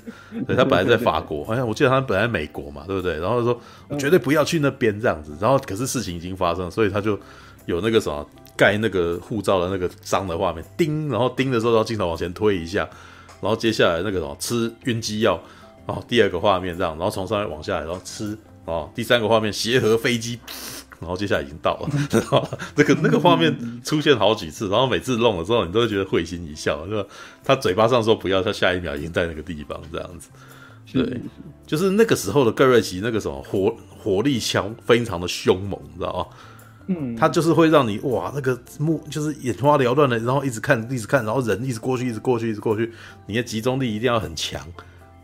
[0.48, 3.20] 对，他本来在法国， 好像我记得他本来在美国嘛，对不对？
[3.20, 7.20] 然后说我绝对不要去那边这样子，然后可是事情已经发生，所以他就
[7.65, 12.88] 有那个什么盖那个护照的那个章的画面，叮，然后叮的时候，然后镜头往前推一下，
[13.41, 15.41] 然后接下来那个什么吃晕机药。
[15.86, 20.38] 哦，第二个画面这样，然后从上面往下来，然后吃哦，第三个画面协和飞机，
[20.99, 27.10] 然后接下来已经到了，然 后那个那个画面出现好几次，然后每次弄了之后，你都会觉得会心一笑，是吧？
[27.43, 30.30] 他嘴巴上说不要，他下一秒已经在那个地方这样子，
[30.93, 31.19] 对，
[31.65, 36.28] 就是那个时候的盖瑞奇那个什么火火力强，非常的凶猛，你知道吗？
[36.89, 42.91] 嗯，他就是会让你哇，那个目就是眼花缭乱的，然后一直看，一直看，然后人一直过去，一直过去，一直过去，
[43.25, 44.62] 你的集中力一定要很强。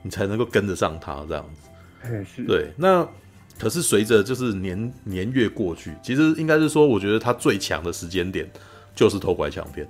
[0.04, 2.72] 你才能够跟得上他这样子，对。
[2.78, 3.04] 那
[3.58, 8.48] 可是随着就是年年月过去，其实应该是说，我觉得他最强的时间点
[8.94, 9.84] 就是偷拐抢骗，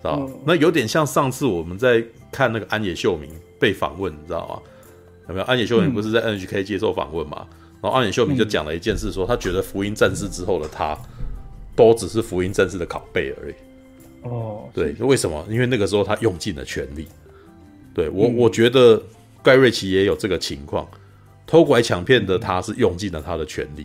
[0.00, 3.30] 知道、嗯、那有点像上次我们在看那个安野秀明
[3.60, 4.58] 被访问，你知道吗？
[5.28, 5.44] 有没有？
[5.44, 7.46] 安野秀明不是在 NHK 接受访问嘛？
[7.50, 10.96] 嗯、然后安野秀明就讲了一件事说，说他觉得福音战士之后的他，
[11.74, 13.54] 都只是福音战士的拷贝而已。
[14.22, 15.44] 哦，对，为什么？
[15.50, 17.08] 因为那个时候他用尽了全力。
[17.92, 19.02] 对我，我觉得
[19.42, 20.88] 盖瑞奇也有这个情况，
[21.44, 23.84] 偷拐抢骗的他是用尽了他的全力，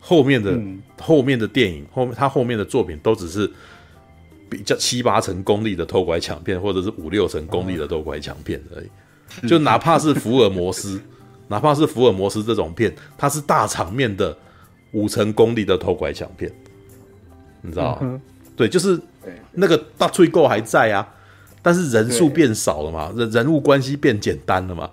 [0.00, 3.48] 后面的、嗯、后面的电影后面他后面的作品都只是
[4.50, 9.48] 比较七八成功力的偷拐抢骗，或者是五六成功力的偷拐抢骗而已。
[9.48, 11.00] 就哪怕是福尔摩斯，
[11.52, 14.34] 哪怕是福尔摩斯这种片，它是大场面的
[14.92, 16.50] 五成功力的偷拐抢骗，
[17.60, 17.98] 你知道吗？
[18.00, 18.20] 嗯、
[18.56, 18.98] 对，就是
[19.52, 21.06] 那个大吹够还在啊。
[21.64, 24.90] 但是人数变少了嘛，人人物关系变简单了嘛，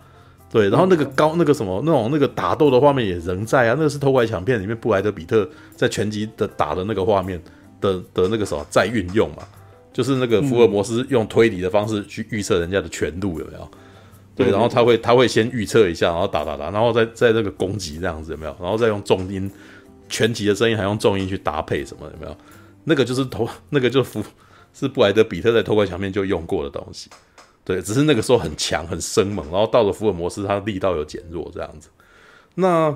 [0.51, 7.41] 对，然后那个高那个什么那种那个打斗的画面也仍在啊，那个是偷拐抢骗里面布莱德比特在拳击的打的那个画面
[7.81, 9.41] 的的那个什么在运用嘛，
[9.91, 13.71] 就是那个福尔摩斯用推理的方式去预测人家的拳路有没有？
[14.39, 18.55] 对，然后他会他会先预测一下，然后打打打，然后再在这个攻击这样子有没有？
[18.59, 19.51] 然后再用重音
[20.07, 22.35] 全集的声音还用重音去搭配什么有没有？
[22.85, 24.23] 那个就是投 那个就福。
[24.71, 27.09] 是布莱德比特在偷窥墙面就用过的东西，
[27.65, 31.89] 对，只是那个时候很强很生猛，然后到了福尔摩斯，他力道有减弱这样子。
[32.53, 32.95] 那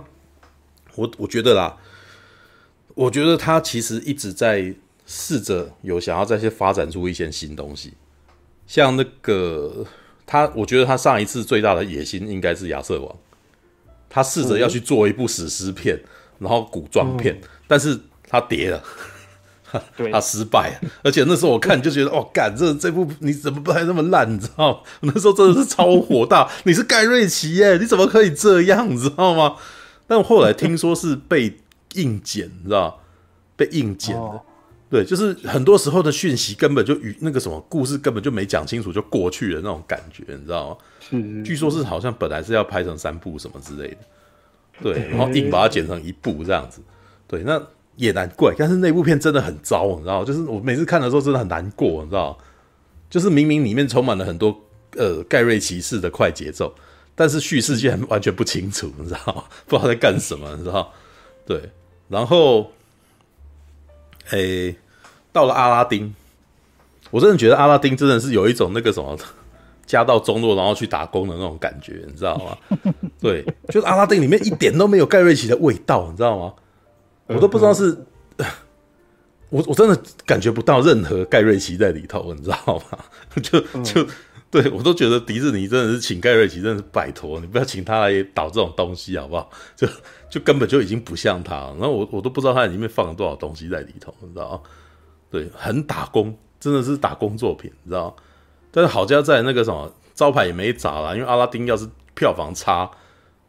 [0.93, 1.75] 我我觉得啦，
[2.93, 4.73] 我觉得他其实一直在
[5.08, 7.93] 试着有想要再去发展出一些新东西，
[8.67, 9.84] 像那个
[10.25, 13.15] 他，我觉得他上一次最大的野心应该是亚瑟王，
[14.09, 15.99] 他试着要去做一部史诗片，
[16.39, 18.83] 然后古装片，但是他跌了。
[20.12, 24.31] 他失败了，而且那时候我看就觉得，哦，干这这部你怎么拍那么烂？
[24.31, 24.79] 你知道吗？
[25.01, 26.47] 那时候真的是超火大。
[26.65, 28.88] 你是盖瑞奇耶，你怎么可以这样？
[28.88, 29.55] 你知道吗？
[30.05, 31.57] 但我后来听说是被
[31.95, 33.01] 硬剪，你知道
[33.55, 34.41] 被硬剪的。
[34.93, 40.77] 哦、对，就是很多时候的讯息根本就与那个什么故事根本就没讲清楚就过去了那种感觉，你知道吗？
[40.99, 43.97] 是，据说是好像本来是要拍成三部什么之类的，
[44.82, 46.82] 对，然后硬把它剪成一部这样子。
[47.27, 47.62] 对，那。
[47.95, 50.25] 也难怪，但是那部片真的很糟，你知道？
[50.25, 52.36] 就是我每次看的时候真的很难过，你知道？
[53.08, 54.60] 就是明明里面充满了很多
[54.97, 56.73] 呃盖瑞奇士的快节奏，
[57.13, 59.43] 但是叙事竟然完全不清楚，你知道吗？
[59.69, 60.91] 不知道在干什么，你知道？
[61.45, 61.69] 对，
[62.10, 62.71] 然后，
[64.32, 64.75] 诶、欸，
[65.33, 66.15] 到了阿拉丁，
[67.11, 69.17] 我真的觉得阿拉丁真的是有一种那个什么
[69.85, 72.79] 家道中落然后去打工的那种感觉，你知道吗？
[73.19, 76.53] 对，就是阿拉丁里面一点都没有盖瑞奇的味道，你知道吗？
[77.27, 78.05] 我都不知道是，
[79.49, 82.57] 我我真的感觉不到任何盖瑞奇在里头，你知道
[82.91, 82.99] 吗？
[83.41, 84.07] 就就
[84.49, 89.49] 对我都觉得迪士尼真的是请盖瑞奇，真的是拜托你不要请他来导这种东西好不好？
[89.75, 89.87] 就
[90.29, 94.59] 就根本就已经不像他，然后我我都不知道他里面放了多少东西在里头，你知道吗？
[95.33, 98.15] 对，很打工，真的是打工作品，你知道？
[98.69, 102.87] 但是好家在那个什么招牌也没砸啦，因为阿拉丁要是票房差，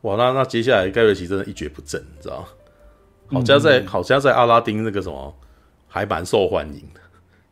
[0.00, 2.42] 哇，那那接下来盖瑞奇真的一蹶不振，你知道？
[3.28, 5.36] 好家在、嗯、好家在阿拉丁那个什么
[5.86, 7.00] 还蛮受欢迎的，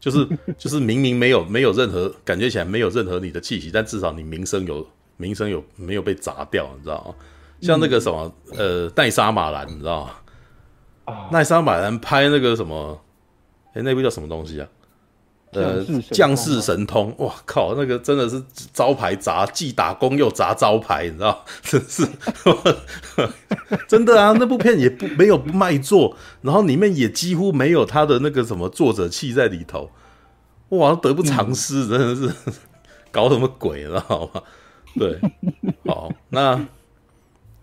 [0.01, 4.87] 就是就是明明没有没有任何感觉起来没有任何你的气息，但至少你名声有
[5.19, 7.15] 名声有没有被砸掉，你知道？
[7.61, 10.07] 像那个什么呃奈莎马兰，你知道
[11.05, 11.29] 吗？
[11.31, 12.99] 奈莎马兰拍那个什么，
[13.73, 14.69] 哎、欸，那部叫什么东西啊？
[15.55, 21.45] 呃，将士神通，哇靠，那个真的是招牌砸，既打工又砸招牌，你知道？
[21.63, 22.09] 真是，
[23.87, 24.35] 真的啊！
[24.39, 29.91] 那部片也不没有卖座，然后里面也几乎没有他的那个什么作者气在里头，
[30.71, 32.35] 哇，得不偿失，真的是
[33.11, 34.43] 搞什么鬼，知道吗？
[34.99, 35.21] 对，
[35.85, 36.67] 好，那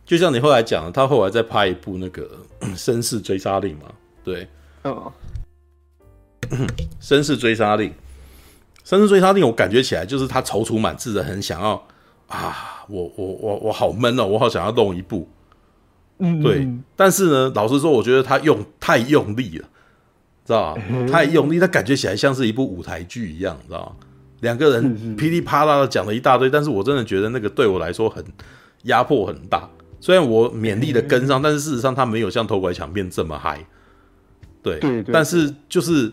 [0.05, 2.29] 就像你后来讲，他后来再拍一部那个
[2.77, 3.89] 《绅士追杀令》嘛，
[4.23, 4.47] 对，
[4.83, 5.11] 哦。
[7.01, 7.93] 绅士追杀令，
[8.85, 11.85] 绅士追杀令，我感觉起来就是他踌躇满志的，很想要
[12.27, 15.27] 啊，我我我我好闷哦，我好想要弄一部，
[16.19, 16.67] 嗯，对。
[16.95, 19.67] 但是呢，老实说，我觉得他用太用力了，
[20.45, 20.81] 知道吧？
[21.11, 23.95] 太用力，他感觉起来像是一部舞台剧一样，知道吧？
[24.41, 28.23] 两个人噼里啪啦的讲了一大堆，但是我真的觉得那个对我来说很
[28.83, 29.69] 压迫很大。
[29.99, 33.65] 虽然我勉力的跟上，但是事实上他没有像偷拐抢骗这么嗨，
[34.63, 36.11] 对，对，但是就是。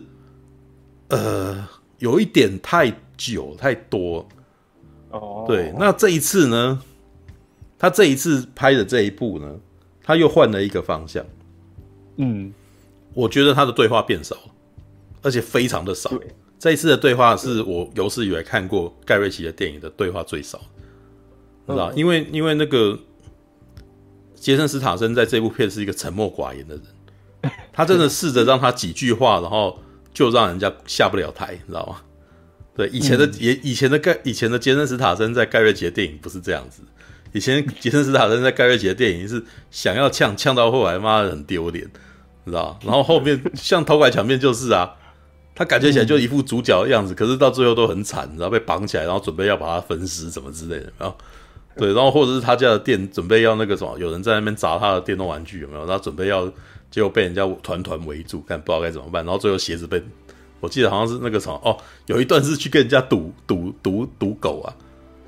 [1.09, 1.67] 呃，
[1.99, 4.27] 有一点太久太多
[5.11, 5.45] 哦。
[5.47, 6.81] 对，那这一次呢？
[7.79, 9.55] 他这一次拍的这一部呢，
[10.03, 11.23] 他又换了一个方向。
[12.15, 12.51] 嗯，
[13.13, 14.51] 我觉得他的对话变少了，
[15.21, 16.11] 而且非常的少。
[16.57, 20.59] 这一次的对话是我有史以来看过盖瑞奇的电影的对话最少，
[21.67, 21.93] 知道？
[21.93, 22.97] 因为因为那个
[24.33, 29.79] 杰森·斯坦森在这部片是一个沉默寡言的人，他真的试着让他几句话，然后。
[30.17, 31.97] 就让人家下不了台，你知道吗？
[32.75, 36.81] 对，以前的也、嗯、以前的盖以前的杰森·斯塔森在盖瑞奇的电影不是这样子。
[37.33, 41.85] 以前杰森·斯塔森在盖瑞奇的电影是想要呛呛到后来，妈的很丢脸，
[42.45, 42.79] 你知道？
[42.83, 44.91] 然后后面像偷拐抢骗就是啊，
[45.53, 51.15] 他感觉起来就一副主角的样子，可是到最后都很惨，然后被绑起来，然后准备要把他分尸什么之类的，然后
[51.77, 55.85] 对，然后或者是他家的店准备要那个什么，有人在那边砸他的电动玩具，有没有？
[55.85, 56.51] 然后准备要。
[56.89, 59.23] 结果被人家团团围住，看不知道该怎么办。
[59.23, 60.01] 然后最后鞋子被，
[60.59, 64.73] 我记得好像是那个什么哦，有一段是去跟人家赌赌赌赌狗啊，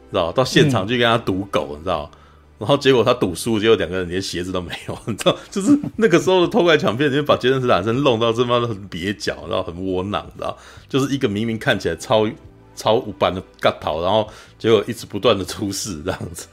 [0.10, 0.32] 知道？
[0.32, 2.10] 到现场去跟他赌狗，你知道？
[2.58, 5.38] 然后结果他赌输，结果两个人连鞋子都没有， 你知道？
[5.50, 10.58] 就是那个时候的偷拐抢骗，就把杰森斯坦森弄到这妈的很蹩脚，然后很窝囊，知道？
[10.89, 12.28] 就是一个明明看起来超
[12.76, 16.48] 超五版的嘎头，然后结果一直不断的出事这样子，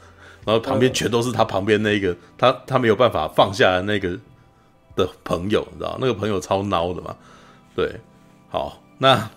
[0.45, 4.17] 然后旁边全都是他旁边那个他他没有办法放下的那个。
[4.97, 7.15] 的朋友，你知道那个朋友超孬的嘛？
[7.73, 7.95] 对，
[8.49, 9.29] 好，那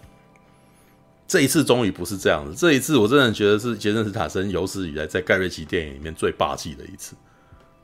[1.28, 2.56] 这一次终于不是这样子。
[2.56, 7.14] 这一次我真的觉得是杰森·斯坦森有史以来在盖瑞奇电影里面最霸气的一次，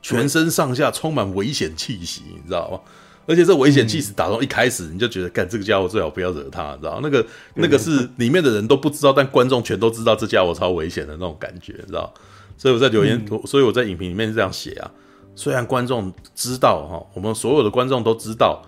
[0.01, 2.79] 全身上下充满危险气息，你知道吗？
[3.27, 12.13] 而且这危险气息打从一开始你就觉得，干这个家伙最好不要惹他，你知道那个那个是里面的人都不知道，但观众全都知道这家伙超危险的那种感觉，你知道？
[12.57, 14.89] 所以我在留言，所以我在影评里面是这样写啊。
[15.37, 18.59] 虽然观众知道哈，我们所有的观众都知道，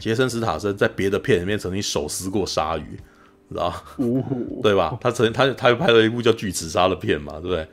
[0.00, 2.98] 杰森·斯塔森在别的片里面曾经手撕过鲨鱼，
[3.48, 3.84] 知道吧？
[4.60, 4.98] 对吧？
[5.00, 7.68] 他曾经他他又拍了一部叫《巨齿鲨》的片嘛，对不对？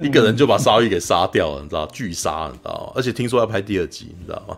[0.00, 1.86] 一个人就把鲨鱼给杀掉了，你知道？
[1.88, 2.92] 巨鲨，你知道吗？
[2.96, 4.56] 而且听说要拍第二集，你知道吗？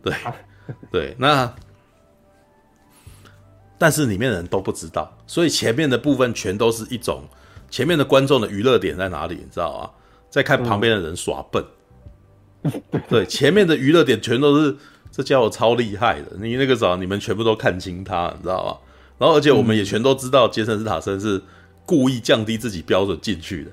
[0.00, 0.14] 对
[0.92, 1.52] 对，那
[3.76, 7.24] 但是里面的人都不知道，所以前面的部分全都是一种
[7.68, 9.90] 前面的观众的娱乐点在哪里，你知道吗？
[10.30, 11.64] 在看旁边的人耍笨。
[13.08, 14.76] 对，前面的娱乐点全都是
[15.10, 18.76] 这家伙超厉害的，你那个时候你们全部都看清他，你知道吗？
[19.18, 21.42] 然后而且我们也全都知道杰森·斯塔森是
[21.84, 23.70] 故意降低自己标准进去的，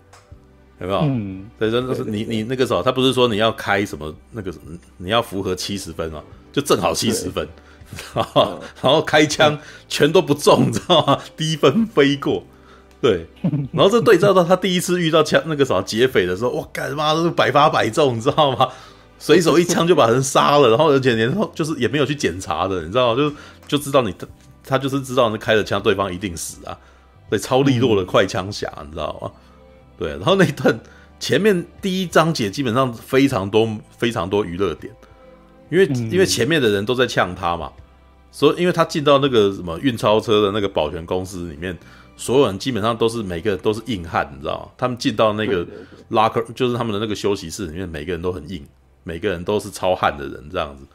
[0.81, 0.99] 有没有？
[1.01, 7.47] 嗯，所以说是你你那个时候他不是说你要开什么那个什么，你要符合七十分啊，就正好七十分，
[8.15, 11.19] 然后然后开枪全都不中，你知道吗？
[11.37, 12.43] 低分飞过。
[13.01, 13.27] 对，
[13.71, 18.67] 然后这对照到他第一次遇到枪那个啥劫匪的时候，我，干他妈都是百发百中，你知道吗？
[19.19, 23.15] 随手一枪就把人杀了，然后而且连后就是也没有去检查的，你知道吗？
[23.15, 24.27] 就就知道你他
[24.63, 26.75] 他就是知道那开了枪，对方一定死啊，
[27.29, 29.31] 对，超利落的快枪侠，你知道吗？
[29.99, 30.79] 对，然后那一段
[31.19, 34.91] 前面第一章节基本上非常多非常多娱乐点，
[35.69, 37.71] 因为因为前面的人都在呛他嘛，
[38.31, 41.77] 所以因为他进到那个什么运钞车的那个保全公司里面。
[42.17, 44.71] 所有人基本上都是每个人都是硬汉，你知道吗？
[44.77, 45.65] 他们进到那个
[46.09, 48.65] locker，就是他们的那个休息室里面，每个人都很硬，
[49.03, 50.85] 每个人都是超汉的人这样子。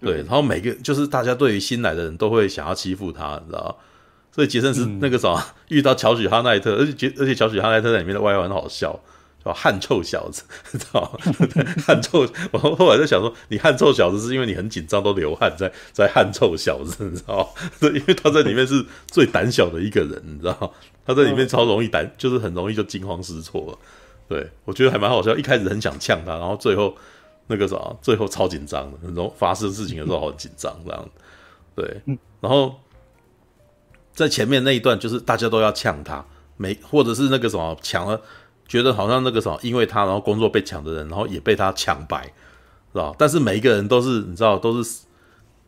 [0.00, 3.74] 对，然后每个就是大家对于新来的人都会想要欺负他，你知道吗？
[4.32, 8.98] 所以杰森是那个什么、嗯、遇到乔许哈奈特，而且杰而且乔许哈奈特在里面的外号很好笑，
[9.46, 11.34] 叫汗臭小子， 知道吗？
[11.86, 12.26] 汗臭。
[12.50, 17.46] 我后来在想说，你汗臭小子是因为你很紧张都流汗，在在汗臭小子，你知道吗？
[17.94, 20.70] 因为他在里面是最胆小的一个人，你知道吗？
[21.06, 23.78] 他在里面超容易胆，就是很容易就惊慌失措了。
[24.28, 25.36] 对，我觉得还蛮好笑。
[25.36, 26.96] 一开始很想呛他，然后最后
[27.46, 31.08] 那个啥，最后超紧张的，然后发生事情的时候好紧张这样。
[31.76, 32.02] 对，
[32.40, 32.74] 然后
[34.12, 36.24] 在前面那一段就是大家都要呛他，
[36.56, 38.20] 没或者是那个什么抢了，
[38.68, 42.24] 觉得好像那个什么因为他然后工作被抢的人，然后也被他抢白，
[42.92, 43.14] 是吧？
[43.16, 45.02] 但是每一个人都是你知道，都是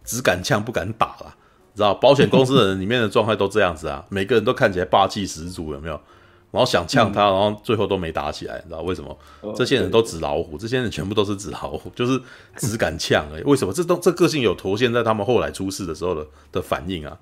[0.05, 1.35] 只敢呛不敢打啦，
[1.75, 1.95] 知道？
[1.95, 6.01] 保险公司的人里面的状态都这样子啊，每个人都看起来霸气十足，有没有？
[6.51, 9.15] 然后想呛他，然后最后都没打起来，你知道为什么？
[9.55, 12.19] 这些人都纸老虎，这些人全部都是纸老虎，就是
[12.57, 13.43] 只敢呛而已。
[13.43, 13.73] 为什么？
[13.73, 17.15] 这都这个性有体现在他们后来出事的时候的的反应啊，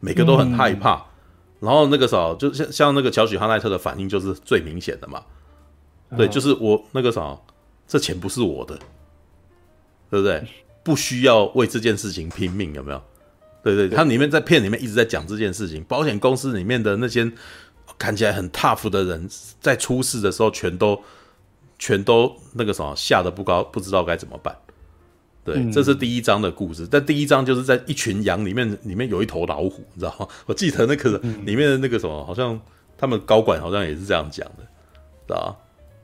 [0.00, 1.06] 每个都很害怕。
[1.62, 5.22] 然后那个时候，就像像那个乔许哈奈特的反应就是最明显的嘛。
[6.16, 7.38] 对，就是我那个啥，
[7.88, 8.76] 这钱不是我的，
[10.10, 10.46] 对不对？
[10.82, 13.02] 不需要为这件事情拼命，有没有？
[13.62, 17.32] 对对，他里面在片里面一直在讲这件事情，保险公司里面的那些。
[17.98, 19.28] 看起来很 tough 的人，
[19.60, 20.98] 在出事的时候，全都
[21.78, 24.56] 全都那个什么，吓得不高，不知道该怎么办。
[25.44, 26.86] 对，嗯、这是第一章的故事。
[26.90, 30.26] 但第一章就是在一群羊里面，里面有一头老虎，你知道吗？
[30.46, 32.60] 我记得那个里面的那个什么，好像
[32.96, 34.62] 他们高管好像也是这样讲的，
[35.26, 35.56] 知道吗？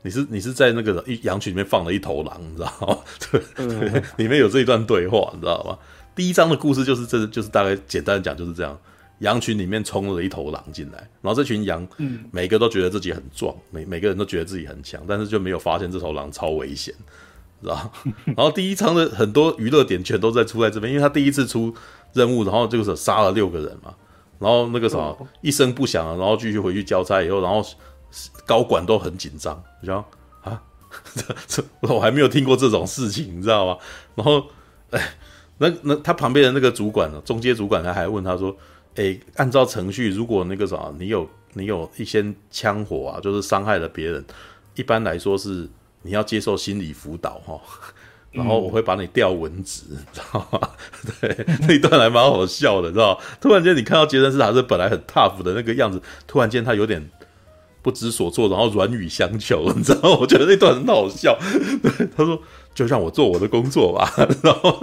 [0.02, 2.98] 你是你是在那个一羊群里面放了一头狼，你知道吗？
[3.56, 5.78] 对，对，里面有这一段对话，你知道吗？
[6.14, 8.78] 第一章的故事就是这，就是大概简单的讲就是这样。
[9.20, 16.94] 羊群里面冲了一头狼进来，然后这群羊，嗯每个都觉得自己很壮，每每个人都觉得自己很强，但是就没有发现这头狼超危险，
[17.62, 17.92] 知道？
[18.24, 21.74] 然后第一章的很多娱乐点全都在出在这边，因为他第一次出
[22.12, 23.94] 任务，然后这个时候杀了六个人嘛，
[24.38, 27.64] 然后那个什么一声不响，然后继续回去交差以后，然后
[28.46, 30.08] 高管都很紧张，你知道
[30.42, 30.62] 啊，
[31.14, 33.78] 这这我还没有听过这种事情，你知道吗？
[34.14, 34.44] 然后
[34.90, 35.14] 哎，
[35.58, 38.56] 那那他旁边的那个主管呢，中介主管他还问他说。
[38.94, 44.24] 哎，按照程序，如果那个啥，你有你有一些枪火啊，就是伤害了别人，
[44.74, 45.68] 一般来说是
[46.08, 47.60] 你要接受心理辅导哈，
[48.32, 50.70] 然后我会把你调文职， 嗯、知道吗？
[51.20, 53.20] 对，那一段还蛮好笑的，知道？
[53.40, 57.10] 突然间你看到杰森斯坦森本来很 tough 的那个样子，突然间他有点
[57.82, 60.16] 不知所措，然后软语相求，你知道？
[60.18, 61.38] 我觉得那段很好笑。
[61.82, 62.40] 对，他说。
[62.74, 64.08] 就让我做我的工作吧，
[64.40, 64.80] 然后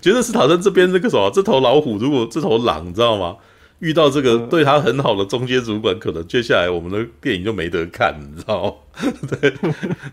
[0.00, 3.34] 杰森斯坦森这边那个什么，这头老虎，如果这头狼，你知道吗？
[3.80, 8.72] 遇到这个对他很好的中间主管，可能接下来我们的电影就没得看，你知道吗？
[9.28, 9.52] 对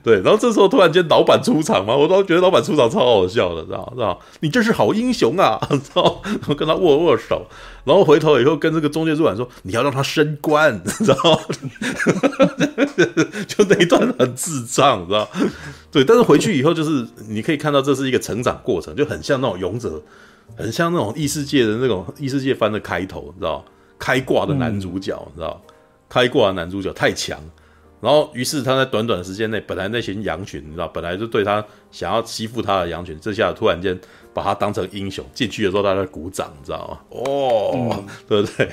[0.03, 4.19] 对，然后这时候突然间老板出场嘛，我都觉得老板出场超好笑的，知道知道？
[4.41, 5.57] 你真是好英雄啊！
[5.71, 6.21] 知道？
[6.47, 7.47] 我跟他握握手，
[7.85, 11.39] 然后回头以后跟这个中介主管说：“你要让他升官，知道吗？”
[13.47, 15.29] 就那一段很智障，知道？
[15.89, 20.01] 对，但是回去以后就是你可以看到这是一个成长过程，就很像那种勇者。
[20.55, 23.63] 很像那种异世界的那种异世界番的开头，你知道？
[23.99, 25.61] 开挂的男主角，你知道？
[26.09, 27.39] 开挂的男主角太强，
[28.01, 33.97] 然后于是他在短短时间内，本来那群羊群，你知道，本来就对他想要欺负他的羊群，这下突然间
[34.33, 36.99] 把他当成英雄，进去的时候他在鼓掌，你知道吗？
[37.09, 38.69] 哦，嗯、对不对？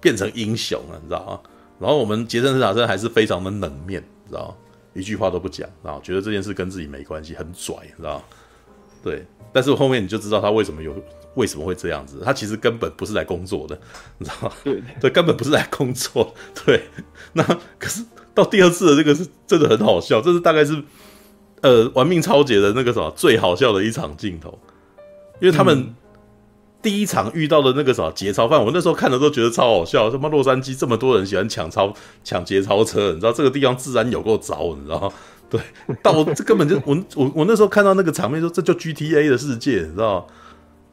[0.00, 1.40] 变成英雄了，你知道吗？
[1.78, 4.54] 然后我们杰森斯坦森还是非常的冷面，你知道？
[4.92, 8.22] 一句话都不讲，然后觉得这件事跟自己没关系，很拽，你知道？
[9.02, 9.24] 对。
[9.52, 10.94] 但是后面你就知道他为什么有
[11.36, 13.78] 为什么会这样子，他其实根本不是来工作的，
[14.18, 14.54] 你知道吗？
[14.64, 16.34] 对 对，根本不是来工作。
[16.64, 16.82] 对，
[17.34, 17.44] 那
[17.78, 18.02] 可是
[18.34, 20.82] 到第二次的这个是真的很好笑，这是大概是
[21.60, 24.58] 呃玩命超杰的那个什么最好笑的一场镜头，
[25.40, 25.94] 因为他们
[26.82, 31.92] 第一场遇到的那个什么劫钞犯，我那时候看的都觉得超好笑，什么洛杉矶这么多人喜欢抢钞
[32.24, 35.12] 抢劫钞车，你知道这个地方自然有够糟，你知道吗？
[35.48, 35.60] 对，
[36.02, 40.26] 到这根本就我我我那时候看到那个场面说，这就 GTA 的世界，你知道？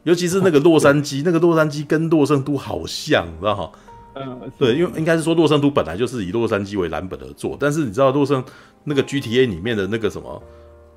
[0.04, 3.72] 尤其是那个洛杉矶， 那个洛杉矶跟洛圣都好像，你知道哈？
[4.14, 8.42] 嗯，对，因为应该是说洛圣都本来就是以洛杉矶为蓝本而做，但是你知道洛圣
[8.84, 10.40] 那个 GTA 里面的那个什么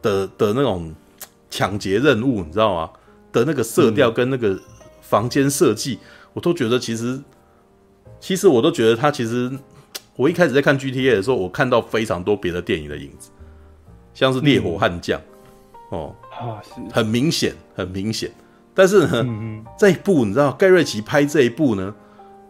[0.01, 0.93] 的的那种
[1.49, 2.89] 抢劫任务，你知道吗？
[3.31, 4.57] 的那个色调跟那个
[5.01, 5.97] 房间设计，
[6.33, 7.19] 我都觉得其实
[8.19, 9.51] 其实我都觉得他其实
[10.15, 13.31] 我一开始在看 GTA 的时候，我看到非常多别的电影的影子。
[14.13, 15.19] 像是烈火悍将，
[15.91, 18.31] 嗯、哦，啊，是很明显，很明显。
[18.77, 21.91] 但是呢，嗯嗯这一部你知道，盖瑞奇拍这一部呢，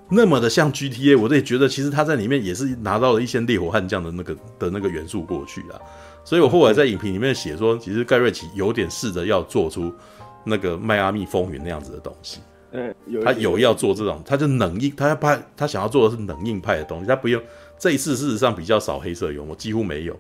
[0.10, 5.80] 那么的像 GTA，我也觉得其实他在里面也是拿到了一些烈火悍将的那个的那个元素过去啊。
[6.26, 9.94] 所以我后来在影评里面写说，其实盖瑞奇有点试着要做出
[10.44, 12.40] 那个迈阿密风云那样子的东西。
[12.70, 17.42] 对，他有要做这种，他就冷硬，他要拍，他想要做的是冷硬派的东西，他不用。
[17.80, 20.20] 这一次事实上比较少黑色幽默，几乎没有。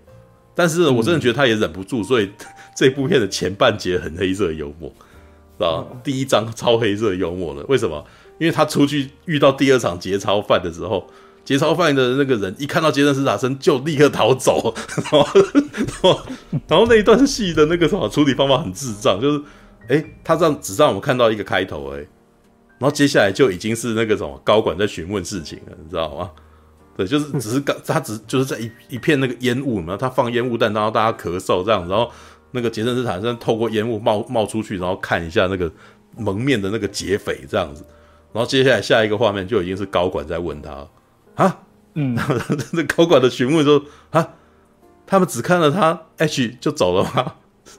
[0.55, 2.32] 但是我真的觉得他也忍不住，所以
[2.74, 4.89] 这部片的前半节很黑色幽默，
[5.58, 5.97] 知道吧？
[6.03, 8.03] 第一章超黑色幽默的，为什么？
[8.39, 11.08] 因为他出去遇到第二场劫钞犯的时候，
[11.43, 16.22] 劫钞犯的那个人一看到杰森·斯坦森就立刻逃走， 然后，然后，
[16.68, 19.41] 然后那一段戏的那个什么处理方法很智障，就是，
[19.88, 21.97] 哎，他这样只让我们看到一个开头，哎，
[22.78, 26.30] 然后接下来就已经是那个什么高管在询问事情了，你知道吗？
[26.95, 32.12] 对，就是只是刚他只就是在一一片那个烟雾嘛，他放烟雾弹，然后大家咳嗽这样，然后
[32.58, 35.72] 那个杰森·斯坦森透过烟雾冒冒出去，然后看一下那个
[36.18, 37.86] 蒙面的那个劫匪这样子。
[38.34, 40.88] 然后接下来下一个画面就已经是高管在问他
[41.36, 41.60] 啊，
[41.93, 42.18] 嗯，
[42.74, 44.34] 那高管的询问说啊，
[45.05, 47.36] 他们只看了他 H 就走了吗？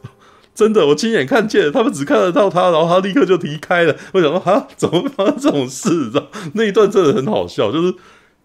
[0.55, 3.95] 真的，我亲眼看见他们只看得到他，然后他立刻就离开了。
[4.13, 5.91] 我想说啊，怎么会发生这种事？
[5.91, 7.95] 你知道那一段真的很好笑，就是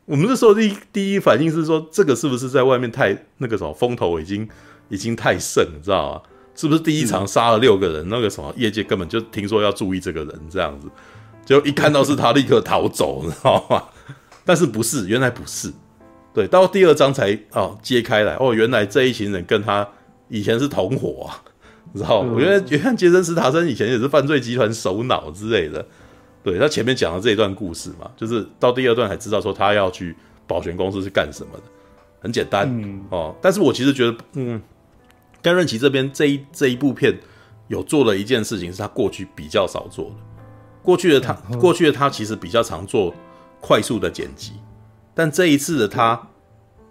[0.05, 4.47] 我们那时候第一第一反应是说，这个是不是在外面太那个什么风头已经
[4.93, 6.21] 已经太盛，你知道吗？
[6.55, 8.07] 是不是第一场杀了六个人？
[8.09, 10.87] 那个什么业界根本就听说要注意这个人这样子。
[11.43, 13.83] 就一看到是他，立刻逃走，你知道吗？
[14.45, 15.73] 但是不是，原来不是。
[16.33, 19.87] 对，到第二章才哦揭开来哦，原来这一群人跟他
[20.29, 21.41] 以前是同伙啊，
[21.91, 22.19] 你知道？
[22.19, 25.85] 我觉得原来杰森·斯塔森以前也是犯罪集团首脑之类的。
[26.43, 30.15] 对，他前面讲的这一段故事嘛，就是到第二段才知道说他要去
[30.45, 31.63] 保全公司是干什么的，
[32.19, 33.35] 很简单、嗯、哦。
[33.41, 34.61] 但是我其实觉得，嗯，
[35.43, 37.15] 甘润奇这边这一这一部片
[37.67, 40.15] 有做了一件事情，是他过去比较少做的。
[40.81, 43.13] 过去的他，过去的他其实比较常做
[43.61, 44.53] 快速的剪辑，
[45.13, 46.27] 但这一次的他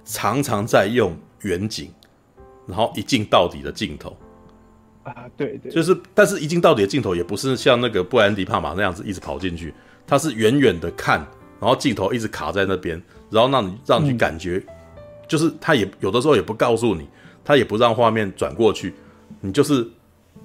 [0.05, 1.91] 常常在用远景，
[2.67, 4.17] 然后一镜到底的镜头
[5.03, 9.75] 啊，对对，就是，但是一镜到底的镜头也不是像那个布兰迪帕玛那样子一直跑进去，
[10.07, 11.19] 他是远远的看，
[11.61, 14.65] 然后镜头一直卡在那边，然后让你让你感觉，
[15.27, 17.07] 就是他也有的时候也不告诉你，
[17.45, 18.95] 他也不让画面转过去，
[19.41, 19.89] 你就是，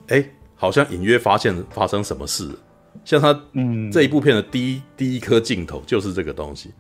[0.07, 0.23] 哎，
[0.55, 2.55] 好像隐约发现发生什么事了。
[3.05, 3.39] 像他
[3.91, 6.73] 这一部片的第一、嗯、第一颗镜头就是这个东西，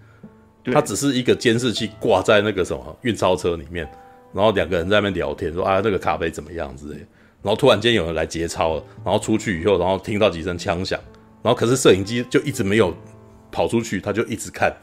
[0.73, 3.87] 它只是一个监视器挂在那个什么运钞车里面，
[4.33, 6.95] 然后两个人在那边聊天，说啊那个咖啡怎么样之类，
[7.41, 10.99] 然后突然间有人来劫钞了，然后出去以后，然后听到几声枪响，
[11.41, 12.93] 然后可是摄影机就一直没有
[13.51, 14.75] 跑出去，他就一直看，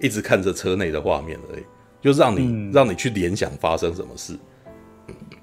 [0.00, 1.62] 一直看着车内的画面而已，
[2.00, 4.34] 就让你、嗯、让你去联想发生什么事。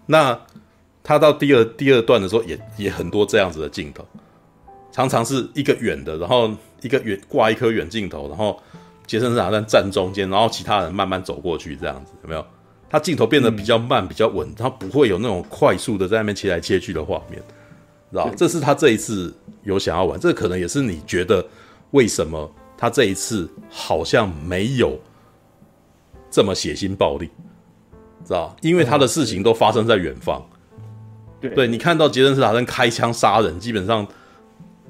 [0.05, 0.39] 那
[1.03, 4.05] 他到第二第二段的时候也也很多这样子的镜头。
[4.91, 6.49] 常常是一个远的，然后
[6.81, 8.57] 一个远挂一颗远镜头，然后
[9.05, 12.45] 杰森·斯坦森站中间，然后其他人慢慢走过去，这样子有没有？
[12.89, 17.41] 他镜头变得比较慢，比较稳，他不会有那种快速的在那边切来切去的画面，
[18.09, 18.29] 知道？
[18.37, 21.45] 这是他这一次有想要玩，这可能也是你觉得
[21.91, 24.97] 为什么他这一次好像没有
[26.31, 27.29] 这么血腥暴力，
[28.25, 28.55] 知道？
[28.61, 30.43] 因为他的事情都发生在远方，
[31.39, 34.05] 对，对你看到杰森·斯坦森开枪杀人，基本上。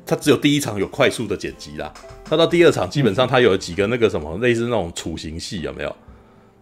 [0.08, 1.92] 他只有第一场有快速的剪辑啦，
[2.24, 5.96] 他到第二场基本上他有几个那个什么类似那种处刑戏有没有？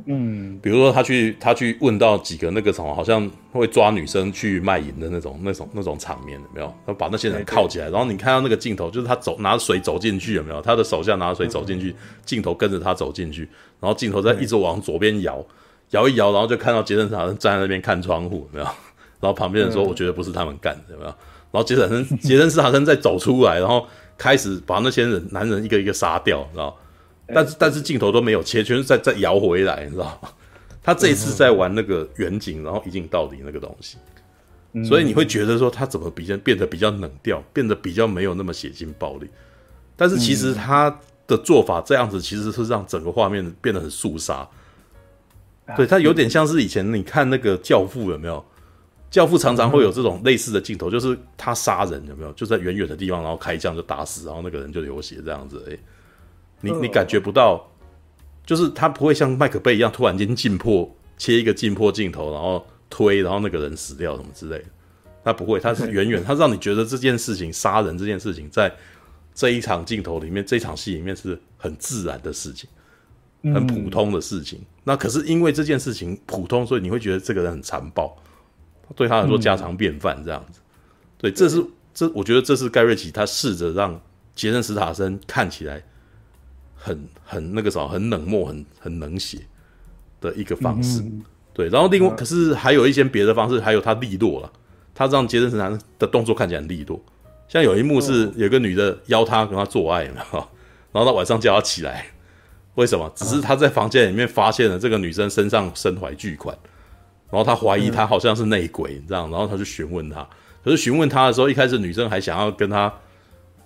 [0.05, 6.73] 嗯，比如说他去他去问到几个那个什么好像会抓女生去卖淫的那种那种那种场面有没有？
[6.87, 10.61] 他把那些人铐起来，然后你看到那个镜头就是他走拿水走进去有没有？
[10.61, 11.93] 他的手下拿水走进去，
[12.23, 13.41] 镜头跟着他走进去，
[13.81, 15.45] 然后镜头在一直往左边摇
[15.93, 18.65] 摇一摇，然后就看到杰森塔森站在那边看窗户有没有？
[19.19, 21.09] 然后旁边人说我觉得不是他们干的有没有？
[21.51, 21.89] 然后杰森·
[22.21, 23.87] 杰森·斯坦森再走出来，然后
[24.17, 26.77] 开始把那些人男人一个一个杀掉，你知道？
[27.27, 30.29] 但是但是镜头都没有切，全是在在摇回来，你知道吗？
[30.83, 33.97] 他这一次在玩那个远景，然后一镜到底那个东西，
[34.83, 39.29] 所以你会觉得说他怎么比较变得比较冷调，变得比较没有那么血腥暴力。
[39.95, 44.45] 但是其实他的做法这样子，其实是让整个画面变得很肃杀。
[45.77, 48.43] 对，他有点像是以前你看那个《教父》，有没有？
[49.09, 52.33] 教父常常会有这种类似的镜头，就是他杀人有没有？
[52.33, 55.63] 就在远远的地方，然后开枪就打死，然后那个人就流血这样子。
[55.69, 55.77] 哎，
[56.61, 57.63] 你你感觉不到，
[58.45, 64.65] 就是他不会像麦克贝一样突然间进迫切一个进迫镜头，然后推，然后那个人死掉什么之类的。
[65.23, 68.75] 他不会，他是 远远，他让你觉得这件事情杀人这件事情在
[69.35, 72.67] 这一场镜头里面，这场戏里面是很自然的事情，
[73.43, 74.61] 很普通的事情。
[74.83, 78.17] 那可是因为这件事情普通，所以你会觉得这个人很残暴。
[78.95, 80.59] 对他来说家常便饭这样子，
[81.17, 81.65] 对，这是
[81.95, 83.99] 这我觉得这是盖瑞奇他试着让
[84.35, 85.81] 杰森·斯塔森看起来
[86.75, 89.39] 很很那个啥很冷漠很很冷血
[90.21, 91.01] 的一个方式，
[91.53, 94.51] 对，然后另外可是还有一些别的方式，还有他利落了，
[94.93, 97.01] 他让杰森·斯塔森的动作看起来很利落，
[97.47, 100.23] 像有一幕是有个女的邀他跟他做爱嘛，
[100.91, 102.05] 然后他晚上叫他起来，
[102.75, 103.11] 为什么？
[103.15, 106.57] 只是他在房间里面发现了这个女生身上身怀巨款，
[107.29, 109.27] 然后他怀疑她好像是内鬼，你知道？
[109.29, 110.27] 然后他就询问她，
[110.63, 112.91] 可是询问她的时候，一开始女生还想要跟他，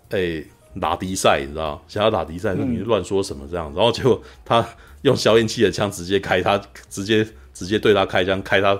[0.09, 0.47] 诶、欸，
[0.79, 1.83] 打敌赛，你知道？
[1.87, 3.71] 想要打敌赛，那女的乱说什么这样？
[3.75, 4.65] 然后结果他
[5.03, 8.79] 用消音器的枪直接开他，直接直接对他开枪，开他。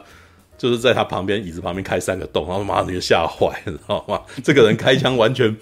[0.58, 4.20] 就是在他旁边椅子旁边开三个洞，然后妈女的吓坏，你知道吗？
[4.44, 5.56] 这个人开枪完全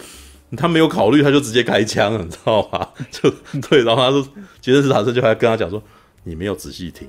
[0.55, 2.89] 他没有考虑，他就直接开枪了，你知道吗？
[3.11, 3.29] 就
[3.69, 4.21] 对，然后他说
[4.61, 5.81] 杰森斯坦森就还跟他讲说
[6.23, 7.07] ：“你没有仔细听，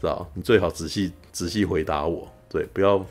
[0.00, 0.28] 知道？
[0.34, 3.04] 你最好仔细仔细回答我，对，不要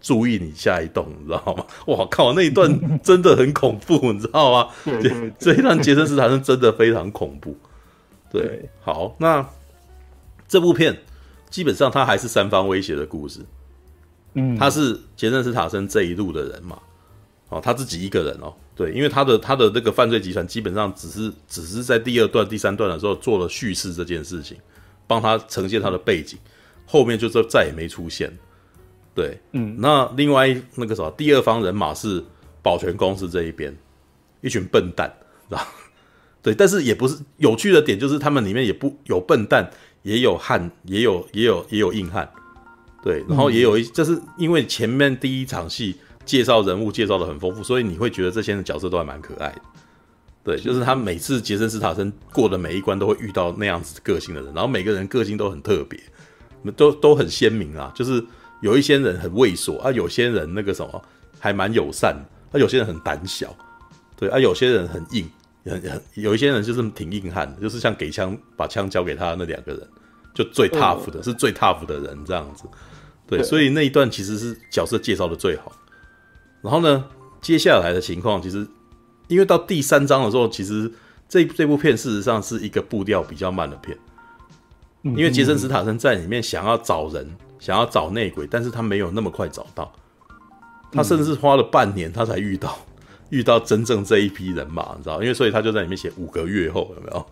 [0.00, 4.68] 注意你下一动，你知道吗？” 哇靠，那一段真的很恐怖，你知道吗？
[5.38, 7.56] 这一段杰森斯坦森真的非常恐怖。
[8.30, 9.48] 对，好，那
[10.48, 10.96] 这部片。
[11.48, 13.40] 基本上他还是三方威胁的故事，
[14.34, 16.76] 嗯，他是杰森·斯坦森这一路的人嘛，
[17.48, 24.56] 哦，他自己一个人哦，对，因为他的他的那个犯罪集团基本上只是只是在第二段、第三段的时候做了叙事这件事情，
[25.06, 26.38] 帮他呈现他的背景，
[26.84, 28.30] 后面就再也没出现，
[29.14, 32.22] 对，嗯，那另外那个什么第二方人马是
[32.62, 33.76] 保全公司这一边，
[34.42, 35.12] 一群笨蛋，
[35.48, 35.66] 知道？
[36.42, 39.70] 对，但是也不是有趣的点，就是他们里面也不有笨蛋。
[40.02, 42.30] 也有汉，也有也有也有硬汉，
[43.02, 45.96] 对，然后也有一，就是因为前面第一场戏
[46.26, 49.62] 介绍人物介绍的很丰富，所以你会觉得这些人角色都还蛮可爱的，
[50.44, 55.98] 对，就是他每次杰森·斯塔森过的每一关都会遇到那样子个性的人，然后每个人个性都很特别，
[56.72, 58.22] 都都很鲜明啊，就是
[58.60, 61.02] 有一些人很畏缩啊，有些人那个什么
[61.38, 62.14] 还蛮友善，
[62.52, 63.56] 啊，有些人很胆小，
[64.16, 65.26] 对啊，有些人很硬。
[65.68, 69.88] 很很有一些人就是挺硬汉的，就是像给枪把枪交给他的那两个人，
[70.32, 72.62] 就最 tough 的，是最 tough 的人这样子。
[73.26, 75.72] 对，所以那一段其实是角色介绍的最好。
[76.66, 77.04] 然后呢，
[77.40, 78.66] 接下来的情况其实，
[79.28, 80.92] 因为到第三章的时候，其实
[81.28, 83.96] 这这部片事实上是一个步调比较慢的片，
[85.02, 89.92] 因为杰森·斯坦森在里面想要找人，想要找内鬼，但是他没有那么快找到，
[90.90, 92.76] 他甚至花了半年他才遇到。
[93.30, 95.20] 遇到真正这一批人马，你知道？
[95.20, 97.26] 因为所以他就在里面写五个月后有没有？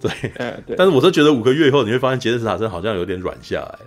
[0.00, 0.32] 对，
[0.64, 0.76] 对。
[0.76, 3.78] 但是我是觉得五个月后你会发现杰森斯坦森好像有点软下来，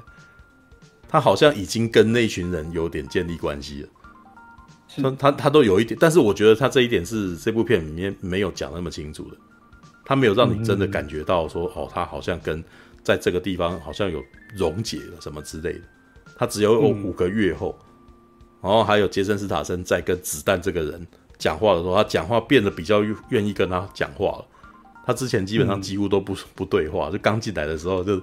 [1.07, 3.89] 他好像已经跟那群人有点建立关系了。
[5.01, 9.37] 他他他都有一点，但是我觉得他这一点是这部片里面没有讲那么清楚的，
[10.03, 12.63] 他没有让你真的感觉到说哦，他好像跟
[13.03, 14.23] 在这个地方好像有
[14.55, 15.81] 溶解了什么之类的。
[16.37, 17.77] 他只有五个月后，
[18.61, 21.07] 然后还有杰森斯塔森在跟子弹这个人。
[21.37, 24.45] 讲话的时候，他讲话变得比较愿意跟他讲话了。
[25.05, 28.15] 他之前基本上几乎都不、嗯、不对话，就刚进来的时候就，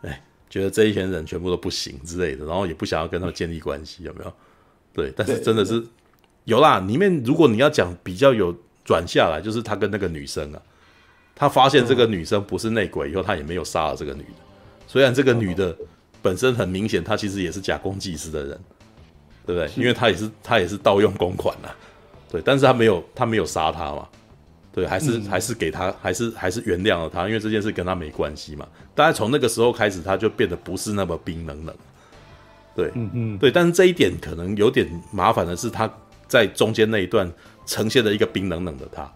[0.00, 4.32] 哎，觉得这一群人全部都不行之类的，然后也不想要跟他们建立关系，有没有？
[4.92, 5.82] 对，但是真的是
[6.44, 6.78] 有啦。
[6.80, 10.60] 里面如果你要讲比较有转下来，就是他跟那个女生啊，
[11.34, 14.40] 他发现这个女生不是内鬼以后，他也没有杀了这个女的。
[14.86, 15.76] 虽然这个女的
[16.20, 18.60] 本身很明显，她其实也是假公济私的人，
[19.46, 19.70] 对不对？
[19.76, 21.70] 因为她也是她也是盗用公款啊。
[22.28, 24.08] 对，但是她没有，她没有杀她嘛，
[24.72, 28.66] 对，还是、嗯、还是给他，还是还是原谅了他，因为这件事跟他没关系嘛。
[28.94, 31.74] 大概从那个时候开始，他就变得不是那么冰冷冷，
[32.80, 33.50] 对，嗯嗯，对。
[33.50, 35.90] 但是这一点可能有点麻烦的是，他
[36.26, 37.30] 在中间那一段
[37.66, 39.12] 呈现了一个冰冷冷的他，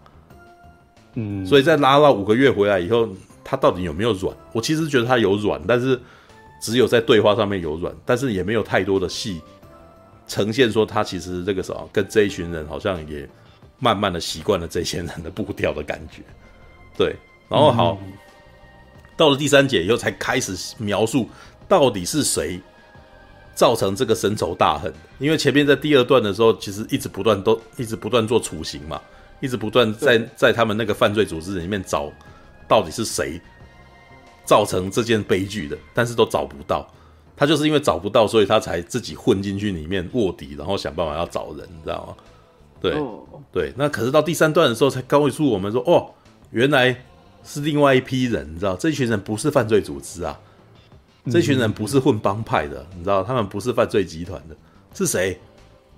[1.15, 3.09] 嗯，所以在拉到五个月回来以后，
[3.43, 4.35] 他到底有没有软？
[4.53, 5.99] 我其实觉得他有软，但是
[6.61, 9.41] 只有在对话上面有软，但是也没有太多的戏。
[10.27, 13.29] 呈现说他其实这个时候跟这一群人好像也
[13.77, 16.23] 慢慢的习惯了这些人的步调的感觉，
[16.97, 17.15] 对，
[17.47, 18.13] 然后好，嗯、
[19.15, 21.29] 到了第三节以后才开始描述
[21.67, 22.59] 到底是谁
[23.55, 29.01] 造成这个深仇大恨，因为前面在第二段的时候其实一直不断都一直不断做处刑嘛，
[29.39, 32.11] 一直不断在在他们那个犯罪组织里面找
[32.67, 33.41] 到底是谁
[34.43, 36.85] 造成这件悲剧的，但是都找不到。
[37.37, 42.15] 他就是因为找不到，所以他才自己混进去里面卧底，然后想办法要找人，你知道吗？
[42.79, 43.19] 对、oh.
[43.51, 43.73] 对。
[43.75, 46.13] 那可是到第三段的时候，才告诉我们说，哦，
[46.51, 46.95] 原来
[47.43, 50.39] 是另外一批人，你知道，这群人不是犯罪组织啊，
[51.31, 54.55] 这群人不是混帮派的，你知道，他们不是犯罪集团的，
[54.93, 55.39] 是谁？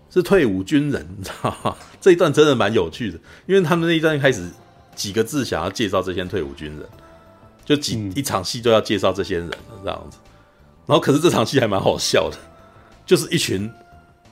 [0.09, 1.75] 是退伍军人，你知道吗？
[1.99, 4.49] 这一段真的蛮有趣的，因为他们那一段一开始
[4.95, 6.87] 几个字想要介绍这些退伍军人，
[7.65, 9.49] 就几一场戏都要介绍这些人
[9.83, 10.17] 这样子。
[10.85, 12.37] 然后，可是这场戏还蛮好笑的，
[13.05, 13.69] 就是一群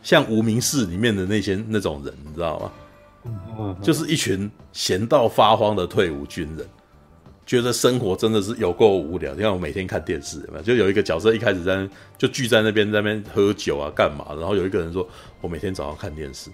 [0.02, 2.72] 像无名氏里面的那些那种人，你知道吗？
[3.82, 6.66] 就是一群闲到发慌的退伍军人，
[7.46, 9.34] 觉得生活真的是有够无聊。
[9.34, 11.88] 你看我每天看电视，就有一个角色一开始在
[12.18, 14.26] 就聚在那边在那边喝酒啊，干嘛？
[14.38, 15.08] 然后有一个人说
[15.41, 16.50] ：“我每天早上看电视。”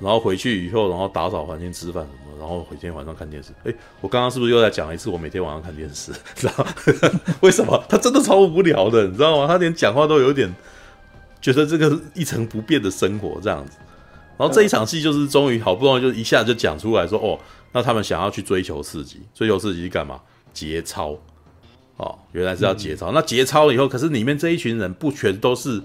[0.00, 3.50] 然后回去以后，然后打扫环境、吃饭什么，然后每天晚上看电视。
[3.62, 5.08] 哎，我刚刚是不是又在讲一次？
[5.08, 6.66] 我每天晚上看电视， 知道
[7.40, 7.80] 为什么？
[7.88, 9.46] 他真的超无聊的，你知道吗？
[9.46, 10.52] 他连讲话都有点
[11.40, 13.76] 觉得这个一成不变的生活这样子。
[14.36, 17.38] 然后这一场戏就是终于好不容易就一下就讲出来说，哦，
[17.72, 20.20] 那他们想要去追求刺激，追求刺激是干嘛？
[20.52, 21.18] 节操。
[21.98, 23.12] 哦，原来是要节操。
[23.12, 25.80] 嗯、那节操了以后，可是里面这一群人不全都是，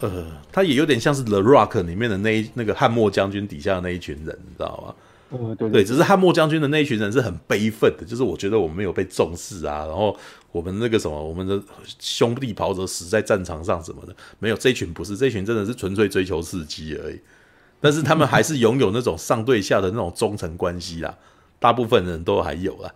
[0.00, 4.94] 呃，他也有点像是《The Rock》里面的那一那个汉末将军底下的那一群人，你知道吗？
[5.30, 10.16] 嗯，对，对，只是汉末将军的那一群人是很悲愤的，就是我觉得我们没有被重视啊，然后
[10.50, 11.62] 我们那个什么，我们的
[12.00, 17.20] 兄弟袍泽死在战场上什么的，没有这一群不是，这一群真的是纯粹追求刺激而已。
[17.84, 21.18] 但是他们还是拥有那种上对下的那种忠诚关系啦，
[21.58, 22.90] 大部分人都还有啦。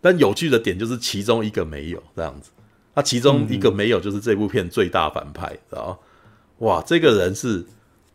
[0.00, 2.50] 但有趣的点就是其中一个没有这样子，
[2.94, 5.98] 那其中一个没有就是这部片最大反派，知道吗？
[6.66, 7.66] 哇，这个人是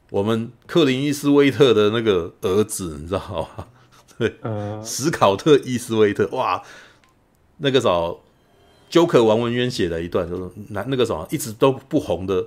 [0.09, 3.67] 我们克林伊斯威特的那个儿子，你知道吗？
[4.17, 4.37] 对，
[4.83, 6.63] 史考特伊斯威特，哇，
[7.57, 8.23] 那个时候
[8.89, 12.43] Joker 王文渊写了一段，就是那那个时候一直都不红的。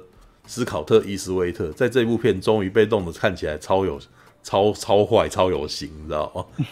[0.51, 4.01] 史考特·伊斯威特在这部片终于被弄得看起来超有、
[4.43, 6.65] 超超坏、超有型，你知道吗？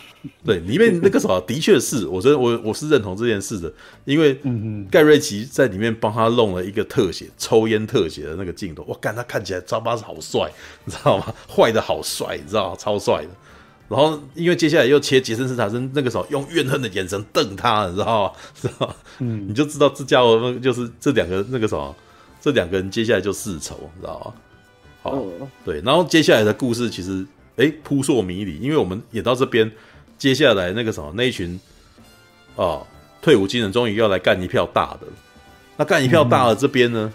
[0.44, 3.72] 对，里面那个什么，的确是，我觉得我我是认同这件事的，
[4.04, 4.40] 因为
[4.90, 10.50] 盖瑞奇在里面帮他弄了一个特写，抽烟特写的那个镜头，我干，他看起来超巴是好帅，
[10.84, 11.32] 你知道吗？
[11.48, 12.76] 坏的好帅，你知道吗？
[12.76, 13.28] 超帅的。
[13.88, 18.32] 然后因为接下来又切杰森·斯坦森，那个时候用怨恨的眼神瞪他，你知道吗？
[18.60, 18.94] 知道吗？
[19.20, 21.94] 嗯，你就知道这家伙就是这两个那个什么。
[22.40, 24.32] 这两个人接下来就世仇，你知道吗？
[25.00, 25.16] 好，
[25.64, 27.24] 对，然后接下来的故事其实
[27.56, 29.70] 诶扑朔迷离，因为我们演到这边，
[30.18, 31.58] 接下来那个什么那一群
[32.56, 32.86] 啊、哦、
[33.22, 35.06] 退伍军人终于要来干一票大的，
[35.76, 37.12] 那干一票大的这边呢，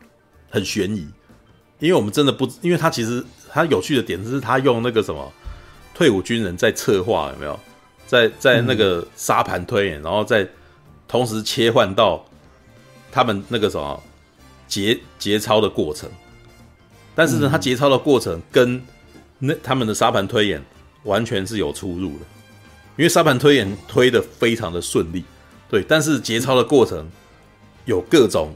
[0.00, 0.08] 嗯、
[0.50, 1.06] 很悬疑，
[1.78, 5.30] 因为我们真的不，因为他其实他有趣的点是他用那个什么
[5.94, 7.60] 退伍军人在策划有没有，
[8.06, 10.48] 在在那个沙盘推演，然后再
[11.06, 12.24] 同时切换到。
[13.14, 14.02] 他们那个什么
[14.66, 16.10] 节节操的过程，
[17.14, 18.82] 但是呢，他节操的过程跟
[19.38, 20.60] 那他们的沙盘推演
[21.04, 22.24] 完全是有出入的，
[22.96, 25.22] 因为沙盘推演推的非常的顺利，
[25.70, 27.08] 对，但是节操的过程
[27.84, 28.52] 有各种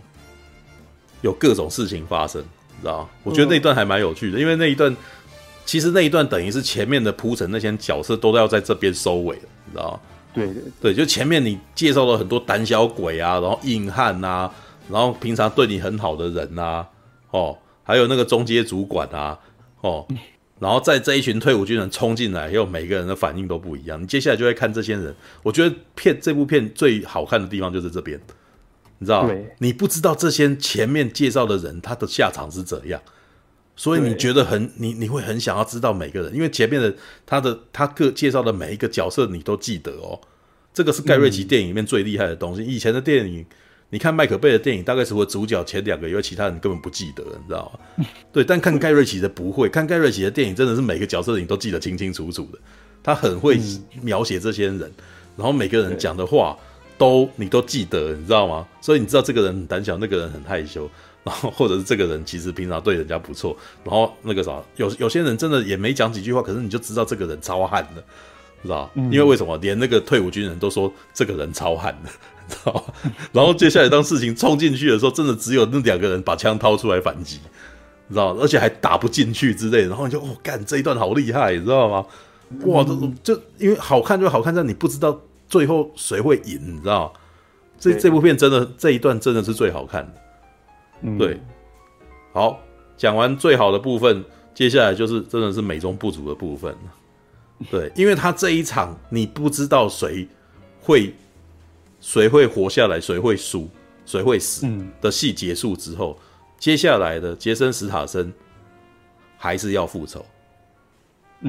[1.23, 3.09] 有各种事情发生，你知道？
[3.23, 4.97] 我觉得那一段还蛮有趣的，因为那一段
[5.65, 10.01] 其实那一段等于是前面的铺陈，那些角色都要在这边收尾了，你知道吗？
[10.39, 14.51] 对对对，就前面你介绍了很多胆小鬼啊，然后硬汉呐，
[14.89, 16.89] 然后平常对你很好的人呐、啊，
[17.31, 19.39] 哦，还有那个中阶主管啊，
[19.81, 20.07] 哦，
[20.59, 24.03] 然后在这一群退伍军人冲进来，又每个人的反应都不一样。
[24.03, 28.21] 你接下来就会看这些人，我觉得片这部片最好看的地方就是这边，
[28.99, 29.35] 你知道吗？
[29.59, 33.01] 你不知道这些前面介绍的人他的下场是怎样。
[33.79, 36.93] 所以你觉得很你你会很想要知道每个人，因为前面的
[37.25, 40.19] 他的他各介绍的每一个角色你都记得哦，
[40.75, 42.65] 这个是盖瑞奇电影里面最厉害的东西。
[42.65, 43.47] 以前的电影，
[43.91, 48.05] 你看麦可贝的电影，大概除了主角前两个，因为其他人根本不记得，你知道吗？
[48.33, 52.59] 对，但看盖瑞奇的不会，看盖瑞奇的电影真的是每个角色你都记得清清楚楚的，
[53.01, 53.61] 他很会
[54.03, 54.93] 描写这些人，
[55.37, 56.59] 然后每个人讲的话
[56.99, 58.67] 都你都记得，你知道吗？
[58.81, 60.91] 所以你知道这个人很胆小，那个人很害羞。
[61.29, 63.55] 然后，或者是这个人其实平常对人家不错，
[63.85, 68.03] 然后那个啥，有有些人真的也没讲几句话，可是你就知道这个人超悍的，
[68.63, 69.55] 知道、嗯、因为为什么？
[69.59, 72.11] 连那个退伍军人都说这个人超悍的，
[72.49, 72.85] 知道
[73.31, 77.39] 然后接下来当事情冲进去的时候，真的只有那两个人把枪掏出来反击，
[78.09, 79.89] 知道而且还打不进去之类的。
[79.89, 82.07] 然后你就哦，干这一段好厉害，你知道吗？
[82.65, 82.83] 哇，
[83.23, 87.13] 这就因为好看就好看在你不知道最后谁会赢，你知道
[87.79, 90.15] 这这部片真的这一段真的是最好看的。
[91.19, 91.41] 对，
[92.33, 92.61] 好，
[92.97, 94.25] 讲完最好的部分，
[94.55, 96.75] 接下来就是真的是美中不足的部分。
[97.71, 100.27] 对， 因为他这一场你不知道谁
[100.81, 101.15] 会
[102.01, 103.69] 谁会活下来，谁会输，
[104.07, 104.67] 谁会死
[105.01, 106.19] 的戏结束之后，
[106.59, 108.33] 接下来的杰森·史塔森
[109.37, 110.25] 还是要复仇。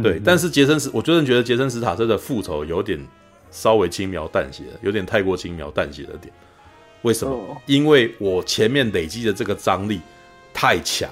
[0.03, 2.99] 对，但是杰森史，我真的觉得杰森·史塔森的复仇有点
[3.49, 6.31] 稍微轻描淡写，有点太过轻描淡写了点。
[7.03, 7.57] 为什么？Oh.
[7.65, 10.01] 因为我前面累积的这个张力
[10.53, 11.09] 太强，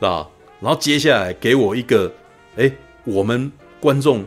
[0.00, 0.26] 啊，
[0.60, 2.12] 然后接下来给我一个，
[2.56, 2.70] 哎，
[3.04, 4.24] 我们观众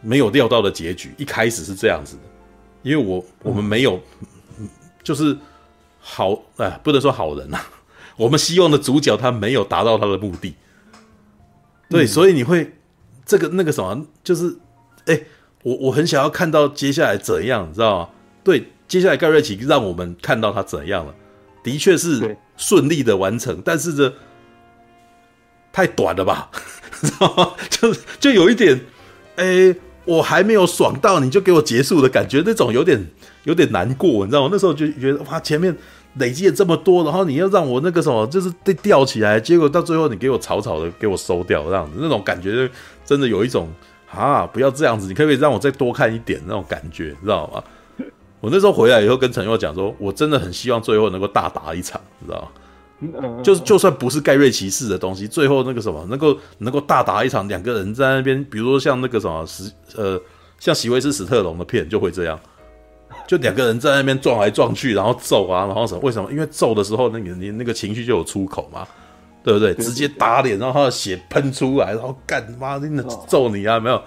[0.00, 1.14] 没有料到的结局。
[1.16, 2.22] 一开始是这样子的，
[2.82, 4.00] 因为我我们没有，
[5.04, 5.36] 就是
[6.00, 7.64] 好，哎，不能说好人啊。
[8.18, 10.56] 我们希望的主角他没有达到他的目的，
[11.88, 12.72] 对，所以你会
[13.24, 14.58] 这个那个什么，就是，
[15.06, 15.20] 哎，
[15.62, 18.08] 我我很想要看到接下来怎样，你知道吗？
[18.42, 18.72] 对。
[18.88, 21.14] 接下来盖瑞奇让我们看到他怎样了，
[21.62, 24.12] 的确是顺利的完成，但是这，
[25.70, 26.50] 太短了吧，
[27.02, 27.52] 知道吗？
[27.68, 28.80] 就就有一点，
[29.36, 29.76] 哎、欸，
[30.06, 33.06] 我还没有爽到，你就给我结束的感觉，那种有点
[33.44, 34.48] 有点难过，你知道吗？
[34.50, 35.76] 那时候就觉得哇，前面
[36.14, 42.68] 累积了这么多，然后你要让我那个什么，就是被吊起来，结果到最后你给我草草的给我收掉，这样子，那种感觉
[43.04, 43.70] 真的有一种
[44.10, 47.62] 啊，不要这样子，你可不可以让我再多看一点那种感觉，知道吗？
[48.40, 52.48] 我那时候回来以后跟陈佑讲说，我真的很希望最后能够大打一场，你知道吗？
[53.44, 60.20] 就是就算不是盖瑞骑士的东西，最后那个什么能够能够大打一场，两个人在那边，比如说像那个什么史呃，
[60.58, 62.38] 像席维斯史特龙的片就会这样，
[63.26, 66.00] 就两个人在那边撞来撞去，然后揍啊，然后什么？
[66.02, 66.28] 为什么？
[66.32, 68.84] 因为揍的时候，那个你那个情绪就有出口嘛，
[69.44, 69.72] 对不对？
[69.74, 74.02] 直接打脸，然后他的血喷出来，然后干妈真的揍你啊，没有？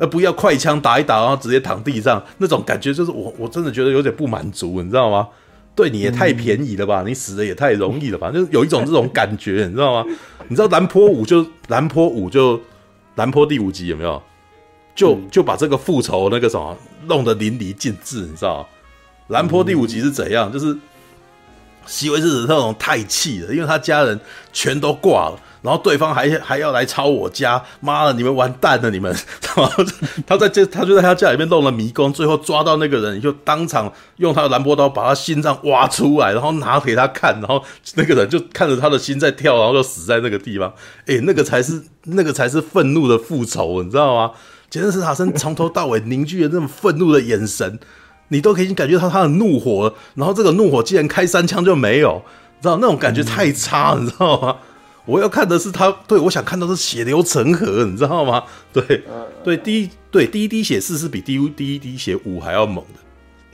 [0.00, 5.28] 而不要快枪打一打，然后直接躺地上，那种感觉就是我我真的觉得有点不满足，你知道吗？
[5.76, 10.10] 对你也太便宜了吧，你死的也太容易了吧，就是有一种这种感觉，你知道吗？
[10.48, 12.60] 你知道蓝波五就蓝波五就
[13.14, 14.20] 蓝波第五集有没有？
[14.94, 16.76] 就就把这个复仇那个什么
[17.06, 18.66] 弄得淋漓尽致，你知道吗？
[19.28, 20.50] 蓝波第五集是怎样？
[20.50, 20.76] 就是
[21.86, 24.18] 席维斯史特龙太气了，因为他家人
[24.52, 25.38] 全都挂了。
[25.62, 28.90] 然后对方还还要来抄我家，妈的，你们完蛋了！
[28.90, 29.14] 你们，
[29.56, 29.84] 然后
[30.26, 37.62] 他在这，他就在他家里面弄了迷宫，最后抓到那个人，就当场用他的兰波刀把他心脏挖出来，然后拿给他看，然后
[37.94, 40.72] 那个人就看着他的心在跳，然后就死在那个地方。
[41.06, 44.32] 诶，那个才是那个才是愤怒的复仇，你知道吗？
[44.70, 47.78] 杰森·斯坦森从头到尾凝聚了那种愤怒的眼神，
[48.28, 52.22] 你都可以感觉到他的怒火，然后这个怒火竟然开三枪就没有，
[52.58, 54.56] 你知道那种感觉太差，你知道吗？
[55.06, 58.44] 我要看的是他，对，我想看到是血流成河，你知道吗？
[58.72, 59.02] 对，
[59.42, 63.00] 对，第一，对，第一滴血四是比第一第一滴血五还要猛的。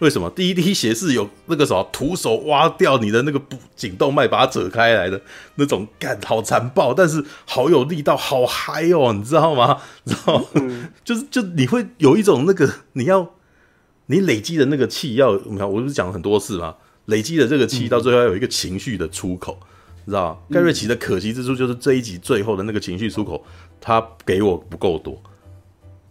[0.01, 0.29] 为什么？
[0.31, 3.41] 第一滴血是有那个什么徒手挖掉你的那个
[3.75, 5.19] 颈动脉，把它扯开来的
[5.55, 9.79] 那种，感好残暴，但是好有力道，好嗨哦，你知道吗？
[10.05, 10.91] 知道吗？
[11.03, 13.35] 就是就你会有一种那个你要
[14.07, 16.75] 你累积的那个气要，你看我不是讲了很多次吗？
[17.07, 19.59] 累积的这个气到最后要有一个情绪的出口。
[20.07, 23.45] 知道盖瑞奇的可惜之处就是这一集最后的那个情绪出口，
[23.81, 25.15] 他给我不够多，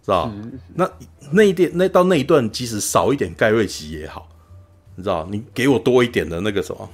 [0.04, 0.30] 知道？
[0.74, 0.90] 那
[1.32, 4.28] 那一点那到那一段，即使少一点盖瑞奇也好，
[4.96, 5.26] 你知道？
[5.32, 6.90] 你给我多一点的那个什么，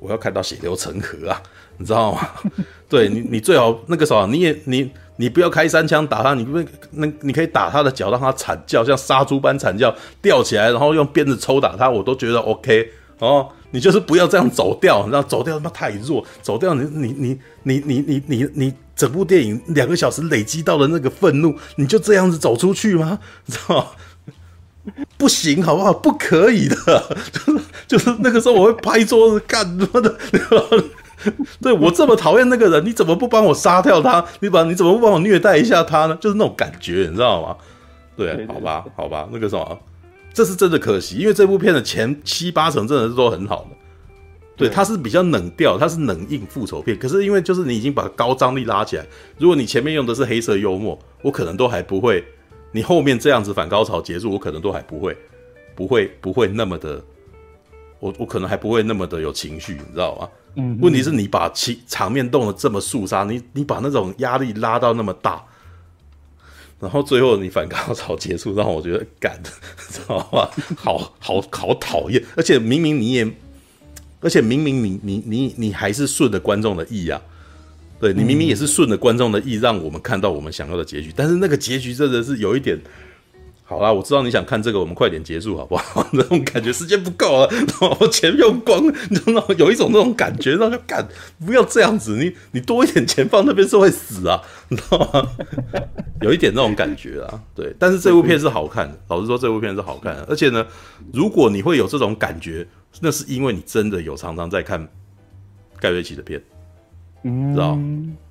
[0.00, 1.40] 我要看到血流成河啊，
[1.78, 2.28] 你知道吗？
[2.90, 12.90] 对你，你最好那个什么，你也你你不要开三枪打他，你不那你可以打他的脚，让他惨叫，像杀猪般惨叫，吊起来，然后用鞭子抽打他，我都觉得 OK
[13.20, 13.48] 哦。
[13.72, 23.18] 你就是不要这样走掉，然后走掉他妈太弱，走掉你你你你你你你你整部电影两个小时累积到的那个愤怒，你就这样子走出去吗？
[23.46, 23.86] 你知道吗？
[25.16, 25.92] 不行，好不好？
[25.92, 26.76] 不可以的，
[27.32, 30.16] 就是就是那个时候我会拍桌子干什么的？
[31.62, 34.24] 对，我这么讨厌那个人，你怎么不帮我杀掉他？
[34.40, 36.18] 你把你怎么不帮我虐待一下他呢？
[36.20, 37.56] 就是那种感觉，你知道吗？
[38.16, 39.78] 对，好吧，好吧，那个什么。
[40.32, 43.76] 这是真的可惜，因为这部片的前七八成真的是都很好的，
[44.56, 46.98] 对，它是比较冷调，它是冷硬复仇片。
[46.98, 49.06] 可是因为就是你已经把高张力拉起来，
[49.38, 52.24] 如果你前面用的是黑色幽默，我可能都还不会，
[52.72, 55.16] 你后面这样子反高潮结束，我可能都还不会，
[55.74, 57.02] 不会不会那么的，
[58.00, 60.28] 我我可能还不会那么的有情绪，你知道吗？
[60.56, 65.44] 嗯，问题是你把情场面动得这么肃杀，你你把那种压力拉到那么大。
[66.82, 69.40] 然后最后你反高潮结束，让我觉得干，
[69.88, 70.50] 知道吧？
[70.76, 73.30] 好好好讨厌，而且明明你也，
[74.20, 77.22] 而且明明你你你你还是顺着观众的意啊，
[78.00, 82.76] 对，你明明也是顺着观众的意，让我们看到我们想要的结局，但是那个结局真的是有一点。
[83.64, 86.06] 好啦，我知道你想看这个，我们快点结束好不好？
[86.12, 89.44] 那种感觉时间不够了，然后钱用光，你知道吗？
[89.56, 91.08] 有一种那种感觉，让他干，
[91.46, 95.26] 不要这样子，你你多一点钱放那边是会死啊，你知道吗？
[96.20, 97.74] 有一点那种感觉啊，对。
[97.78, 100.26] 但是这部片是好看的，老实说，这部片是好看的。
[100.28, 100.66] 而且呢，
[101.12, 102.66] 如果你会有这种感觉，
[103.00, 104.86] 那是因为你真的有常常在看
[105.80, 106.42] 盖瑞奇的片，
[107.22, 107.78] 知道？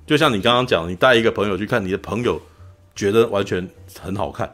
[0.06, 2.40] 就像你刚刚讲，你带一个朋友去看，你的朋友
[2.94, 3.68] 觉得完全
[4.00, 4.48] 很好看。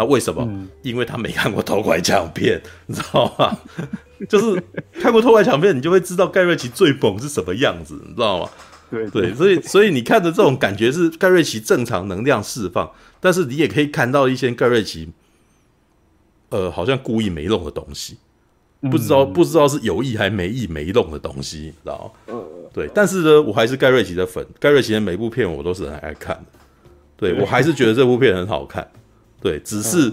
[0.00, 0.42] 那为什么？
[0.48, 3.54] 嗯、因为他没看过偷拐抢骗， 你知道吗？
[4.30, 4.62] 就是
[4.94, 8.50] 看过偷拐抢骗，你就会知道盖瑞奇最猛是什么样子，你知道吗？
[8.90, 12.90] 对对，所以所以你看的这种感觉是盖瑞奇正常能量释放，
[13.20, 15.10] 但是你也可以看到一些盖瑞奇，
[16.48, 18.16] 呃，好像故意没弄的东西，
[18.90, 22.34] 不知道不知道是有意还没意没弄的东西，你知道吗？
[22.72, 26.58] 对，但是呢，我还是盖瑞奇的粉，盖瑞奇的每部片我都是很爱看的，
[27.18, 28.90] 对，我还是觉得这部片很好看。
[29.40, 30.12] 对，只是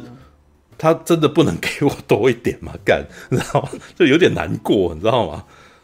[0.77, 2.73] 他真的不能给我多一点嘛？
[2.85, 3.69] 干，你知道吗？
[3.95, 5.43] 就有点难过，你知道吗？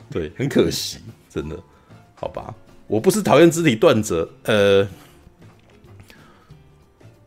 [0.09, 1.57] 对，很可惜，真的。
[2.15, 2.53] 好吧，
[2.87, 4.87] 我不是讨厌肢体断折，呃，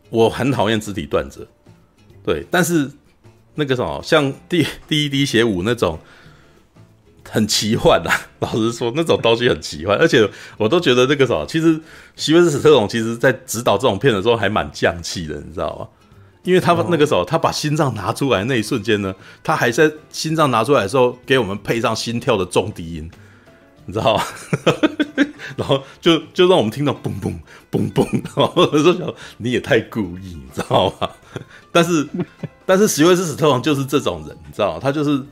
[0.08, 1.46] 我很讨厌肢体断折，
[2.24, 2.90] 对，但是
[3.54, 5.98] 那个什么，像第第一滴血五那种。
[7.28, 11.78] 很奇幻呐、啊，老实说，那种东西很奇幻，而且我都觉得那个什么，其实
[12.14, 15.88] 席维斯史特龙其实在指导这种片的时候还蛮匠气的，你知道吗？
[16.46, 23.10] 因为他那个时候他把心脏拿出来那一瞬间呢，他还在心脏拿出来的时候给我们配上心跳的重低音，
[23.84, 24.22] 你知道吗？
[25.56, 27.38] 然后就就让我们听到嘣嘣
[27.70, 31.10] 嘣嘣，然后我就想你也太故意，你知道吗？
[31.70, 32.08] 但是
[32.64, 34.80] 但是席维斯史特王就是这种人，你知道吗？
[34.80, 35.22] 他就是。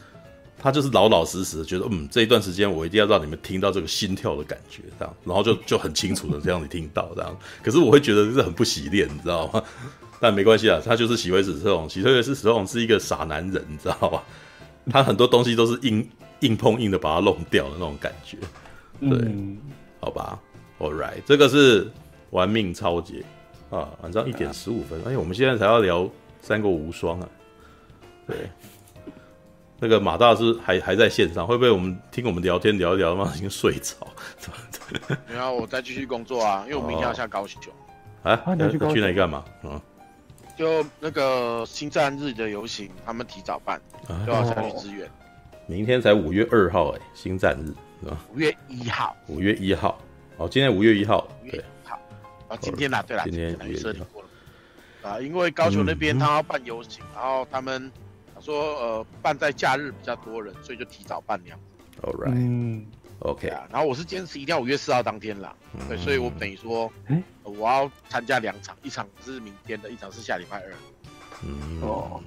[0.57, 7.37] 他就是老老实实的觉得，嗯，这一段时间我一定要让你们听到这个心跳的感觉，这样，然后就就很清楚的这样你听到这样。
[7.63, 9.63] 可是我会觉得这很不洗练，你知道吗？
[10.21, 14.23] 但没关系啊，他就是席维斯史特龙，席维斯史特龙是一个傻男人，你知道吧？
[14.91, 16.09] 他很多东西都是硬
[16.41, 18.37] 硬碰硬的把它弄掉的那种感觉。
[19.01, 19.59] 对，嗯、
[20.01, 20.39] 好吧
[20.79, 21.91] ，All right，这个是
[22.31, 23.25] 玩命超节
[23.71, 26.09] 啊，晚上一点十五分，哎，我们现在才要聊
[26.41, 27.29] 三国无双啊，
[28.27, 28.37] 对。
[29.81, 34.07] 那个马大师还还在线上，会不会我们听我们聊天聊一聊，他妈已经睡着？
[35.27, 37.61] 然后我再继续工作啊，因为我明天要下高雄。
[38.23, 39.45] 哦、啊，要去去哪里干嘛？
[39.65, 39.79] 嗯，
[40.57, 43.81] 就那个星战日的游行，他们提早办，
[44.27, 45.11] 就要下去支援。
[45.67, 48.19] 明天才五月二号哎，星战日是吧？
[48.33, 49.17] 五月一号。
[49.29, 50.01] 五月一号。
[50.37, 51.27] 哦，今天五月一号。
[51.51, 51.99] 对，好。
[52.49, 55.11] 啊，今天啦，对啦，今天五月一号。
[55.11, 57.91] 啊，因为高雄那边他要办游行，然后他们。
[58.41, 62.03] 说呃，办在假日比较多人，所以就提早办那样子。
[62.03, 62.85] All right，嗯
[63.21, 63.67] ，OK 啊。
[63.71, 66.93] 然后我是坚持一定要五月四号当天啦，嗯、对，所以我等于说，
[67.43, 70.75] 我要参加两场，一场是明天的，一场是下礼拜二。
[71.43, 72.23] 嗯哦，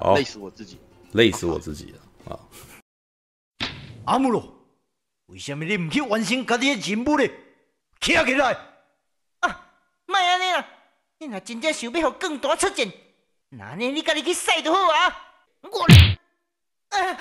[0.00, 0.78] 好累死我自己，
[1.12, 2.40] 累死我自己了啊！
[4.06, 4.52] 阿姆罗，
[5.26, 7.28] 为什么你唔去完成家己的任务呢？
[8.00, 8.56] 起来！
[9.40, 9.70] 啊，
[10.06, 10.66] 卖安尼啦，
[11.18, 12.90] 你若真正想要让更大出战，
[13.50, 15.16] 那呢你家己去赛就好啊！
[15.62, 15.84] 我，
[16.96, 17.20] 啊，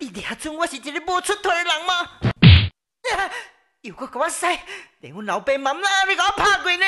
[0.00, 2.10] 你你俩准我是一个无出头的人吗？
[3.16, 3.30] 啊，
[3.82, 4.46] 又搁给我使，
[5.00, 6.86] 连阮老爸妈妈你给我拍过呢？